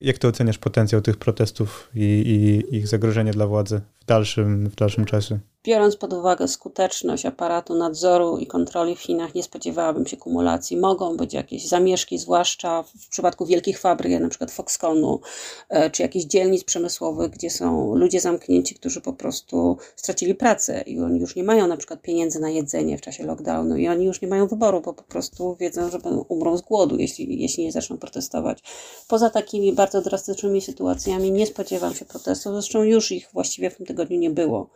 Jak 0.00 0.18
ty 0.18 0.28
oceniasz 0.28 0.58
potencjał 0.58 1.00
tych 1.00 1.16
protestów 1.16 1.90
i, 1.94 2.02
i 2.02 2.76
ich 2.76 2.88
zagrożenie 2.88 3.32
dla 3.32 3.46
władzy 3.46 3.80
w 4.00 4.04
dalszym, 4.04 4.70
w 4.70 4.74
dalszym 4.74 5.04
czasie? 5.04 5.38
Biorąc 5.64 5.96
pod 5.96 6.12
uwagę 6.12 6.48
skuteczność 6.48 7.26
aparatu 7.26 7.74
nadzoru 7.74 8.38
i 8.38 8.46
kontroli 8.46 8.96
w 8.96 9.00
Chinach, 9.00 9.34
nie 9.34 9.42
spodziewałabym 9.42 10.06
się 10.06 10.16
kumulacji. 10.16 10.76
Mogą 10.76 11.16
być 11.16 11.34
jakieś 11.34 11.68
zamieszki, 11.68 12.18
zwłaszcza 12.18 12.82
w 12.82 13.08
przypadku 13.08 13.46
wielkich 13.46 13.78
fabryk, 13.78 14.20
na 14.20 14.28
przykład 14.28 14.50
Foxconnu, 14.50 15.20
e, 15.68 15.90
czy 15.90 16.02
jakichś 16.02 16.24
dzielnic 16.24 16.64
przemysłowych, 16.64 17.30
gdzie 17.30 17.50
są 17.50 17.94
ludzie 17.94 18.20
zamknięci, 18.20 18.74
którzy 18.74 19.00
po 19.00 19.12
prostu 19.12 19.76
stracili 19.96 20.34
pracę 20.34 20.82
i 20.86 21.00
oni 21.00 21.20
już 21.20 21.36
nie 21.36 21.44
mają 21.44 21.66
na 21.66 21.76
przykład 21.76 22.02
pieniędzy 22.02 22.40
na 22.40 22.50
jedzenie 22.50 22.98
w 22.98 23.00
czasie 23.00 23.24
lockdownu 23.24 23.76
i 23.76 23.88
oni 23.88 24.04
już 24.04 24.22
nie 24.22 24.28
mają 24.28 24.46
wyboru, 24.46 24.80
bo 24.80 24.92
po 24.92 25.02
prostu 25.02 25.56
wiedzą, 25.60 25.90
że 25.90 25.98
umrą 26.28 26.56
z 26.56 26.62
głodu, 26.62 26.96
jeśli, 26.96 27.42
jeśli 27.42 27.64
nie 27.64 27.72
zaczną 27.72 27.98
protestować. 27.98 28.62
Poza 29.08 29.30
takimi 29.30 29.72
bardzo 29.72 30.02
drastycznymi 30.02 30.60
sytuacjami 30.60 31.32
nie 31.32 31.46
spodziewam 31.46 31.94
się 31.94 32.04
protestów, 32.04 32.52
zresztą 32.52 32.82
już 32.82 33.12
ich 33.12 33.28
właściwie 33.32 33.70
w 33.70 33.76
tym 33.76 33.86
tygodniu 33.86 34.18
nie 34.18 34.30
było. 34.30 34.70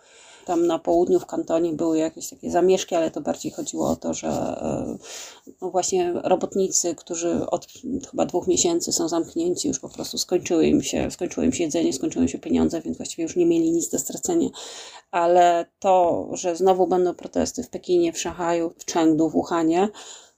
Tam 0.45 0.67
na 0.67 0.79
południu 0.79 1.21
w 1.21 1.27
kantonie 1.27 1.73
były 1.73 1.99
jakieś 1.99 2.29
takie 2.29 2.51
zamieszki, 2.51 2.95
ale 2.95 3.11
to 3.11 3.21
bardziej 3.21 3.53
chodziło 3.53 3.89
o 3.89 3.97
to, 3.97 4.15
że 4.15 4.29
e, 4.29 4.97
no 5.63 5.71
właśnie 5.71 6.13
robotnicy, 6.25 6.95
którzy 6.95 7.47
od 7.47 7.67
chyba 8.11 8.27
dwóch 8.27 8.47
miesięcy 8.47 8.93
są 8.93 9.09
zamknięci, 9.09 9.69
już 9.69 9.81
po 9.81 9.89
prostu 9.89 10.19
skończyły 10.19 10.67
im 10.67 10.83
się, 10.83 11.11
skończyło 11.11 11.47
im 11.47 11.53
się 11.53 11.65
jedzenie, 11.65 11.93
skończyły 11.93 12.25
im 12.25 12.29
się 12.29 12.39
pieniądze, 12.39 12.81
więc 12.81 12.97
właściwie 12.97 13.23
już 13.23 13.37
nie 13.37 13.47
mieli 13.47 13.73
nic 13.73 13.89
do 13.89 13.99
stracenia. 13.99 14.49
Ale 15.11 15.67
to, 15.79 16.29
że 16.33 16.57
znowu 16.57 16.87
będą 16.87 17.15
protesty 17.15 17.63
w 17.63 17.69
Pekinie, 17.69 18.13
w 18.13 18.19
Szanghaju, 18.19 18.73
w 18.79 18.93
Chengdu, 18.93 19.29
w 19.29 19.33
Wuhanie, 19.33 19.89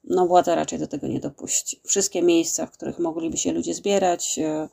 no 0.04 0.26
władza 0.26 0.54
raczej 0.54 0.78
do 0.78 0.86
tego 0.86 1.06
nie 1.06 1.20
dopuści. 1.20 1.80
Wszystkie 1.84 2.22
miejsca, 2.22 2.66
w 2.66 2.70
których 2.70 2.98
mogliby 2.98 3.36
się 3.36 3.52
ludzie 3.52 3.74
zbierać, 3.74 4.38
e, 4.38 4.68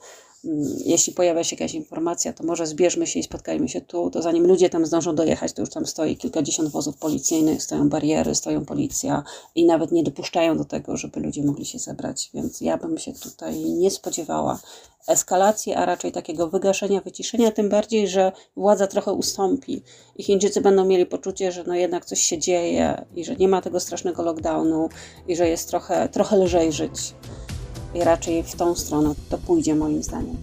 jeśli 0.85 1.13
pojawia 1.13 1.43
się 1.43 1.55
jakaś 1.55 1.73
informacja, 1.73 2.33
to 2.33 2.43
może 2.43 2.67
zbierzmy 2.67 3.07
się 3.07 3.19
i 3.19 3.23
spotkajmy 3.23 3.69
się 3.69 3.81
tu, 3.81 4.09
to 4.09 4.21
zanim 4.21 4.47
ludzie 4.47 4.69
tam 4.69 4.85
zdążą 4.85 5.15
dojechać, 5.15 5.53
to 5.53 5.61
już 5.61 5.69
tam 5.69 5.85
stoi 5.85 6.17
kilkadziesiąt 6.17 6.69
wozów 6.69 6.97
policyjnych, 6.97 7.63
stoją 7.63 7.89
bariery, 7.89 8.35
stoją 8.35 8.65
policja 8.65 9.23
i 9.55 9.65
nawet 9.65 9.91
nie 9.91 10.03
dopuszczają 10.03 10.57
do 10.57 10.65
tego, 10.65 10.97
żeby 10.97 11.19
ludzie 11.19 11.43
mogli 11.43 11.65
się 11.65 11.79
zebrać, 11.79 12.29
więc 12.33 12.61
ja 12.61 12.77
bym 12.77 12.97
się 12.97 13.13
tutaj 13.13 13.59
nie 13.59 13.91
spodziewała 13.91 14.59
eskalacji, 15.07 15.73
a 15.73 15.85
raczej 15.85 16.11
takiego 16.11 16.47
wygaszenia, 16.47 17.01
wyciszenia, 17.01 17.51
tym 17.51 17.69
bardziej, 17.69 18.07
że 18.07 18.31
władza 18.55 18.87
trochę 18.87 19.13
ustąpi 19.13 19.83
i 20.15 20.23
Chińczycy 20.23 20.61
będą 20.61 20.85
mieli 20.85 21.05
poczucie, 21.05 21.51
że 21.51 21.63
no 21.63 21.75
jednak 21.75 22.05
coś 22.05 22.21
się 22.21 22.37
dzieje 22.37 23.05
i 23.15 23.25
że 23.25 23.35
nie 23.35 23.47
ma 23.47 23.61
tego 23.61 23.79
strasznego 23.79 24.23
lockdownu 24.23 24.89
i 25.27 25.35
że 25.35 25.49
jest 25.49 25.67
trochę, 25.67 26.09
trochę 26.09 26.37
lżej 26.37 26.71
żyć 26.71 27.13
i 27.95 28.03
raczej 28.03 28.43
w 28.43 28.55
tą 28.55 28.75
stronę 28.75 29.15
to 29.29 29.37
pójdzie 29.37 29.75
moim 29.75 30.03
zdaniem. 30.03 30.37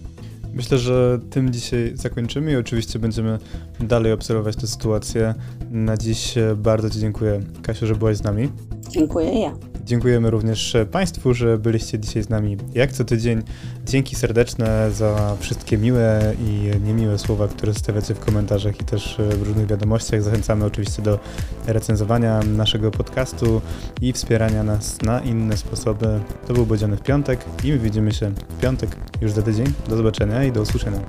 Myślę, 0.53 0.77
że 0.77 1.19
tym 1.29 1.53
dzisiaj 1.53 1.91
zakończymy 1.95 2.51
i 2.51 2.55
oczywiście 2.55 2.99
będziemy 2.99 3.39
dalej 3.79 4.11
obserwować 4.11 4.55
tę 4.55 4.67
sytuację. 4.67 5.33
Na 5.71 5.97
dziś 5.97 6.35
bardzo 6.55 6.89
Ci 6.89 6.99
dziękuję, 6.99 7.39
Kasiu, 7.61 7.87
że 7.87 7.95
byłaś 7.95 8.17
z 8.17 8.23
nami. 8.23 8.49
Dziękuję 8.89 9.39
ja. 9.39 9.55
Dziękujemy 9.89 10.29
również 10.29 10.77
Państwu, 10.91 11.33
że 11.33 11.57
byliście 11.57 11.99
dzisiaj 11.99 12.23
z 12.23 12.29
nami 12.29 12.57
jak 12.73 12.91
co 12.91 13.05
tydzień. 13.05 13.43
Dzięki 13.85 14.15
serdeczne 14.15 14.91
za 14.91 15.37
wszystkie 15.39 15.77
miłe 15.77 16.33
i 16.39 16.71
niemiłe 16.83 17.17
słowa, 17.17 17.47
które 17.47 17.73
stawiacie 17.73 18.15
w 18.15 18.19
komentarzach 18.19 18.81
i 18.81 18.83
też 18.83 19.17
w 19.29 19.47
różnych 19.47 19.67
wiadomościach. 19.67 20.21
Zachęcamy 20.21 20.65
oczywiście 20.65 21.01
do 21.01 21.19
recenzowania 21.67 22.39
naszego 22.43 22.91
podcastu 22.91 23.61
i 24.01 24.13
wspierania 24.13 24.63
nas 24.63 25.01
na 25.01 25.19
inne 25.19 25.57
sposoby. 25.57 26.19
To 26.47 26.53
był 26.53 26.65
Bodziany 26.65 26.97
w 26.97 27.01
piątek 27.01 27.45
i 27.63 27.71
my 27.71 27.79
widzimy 27.79 28.11
się 28.11 28.29
w 28.29 28.61
piątek 28.61 28.89
już 29.21 29.31
za 29.31 29.41
tydzień. 29.41 29.65
Do 29.87 29.97
zobaczenia 29.97 30.43
i 30.43 30.51
do 30.51 30.61
usłyszenia. 30.61 30.99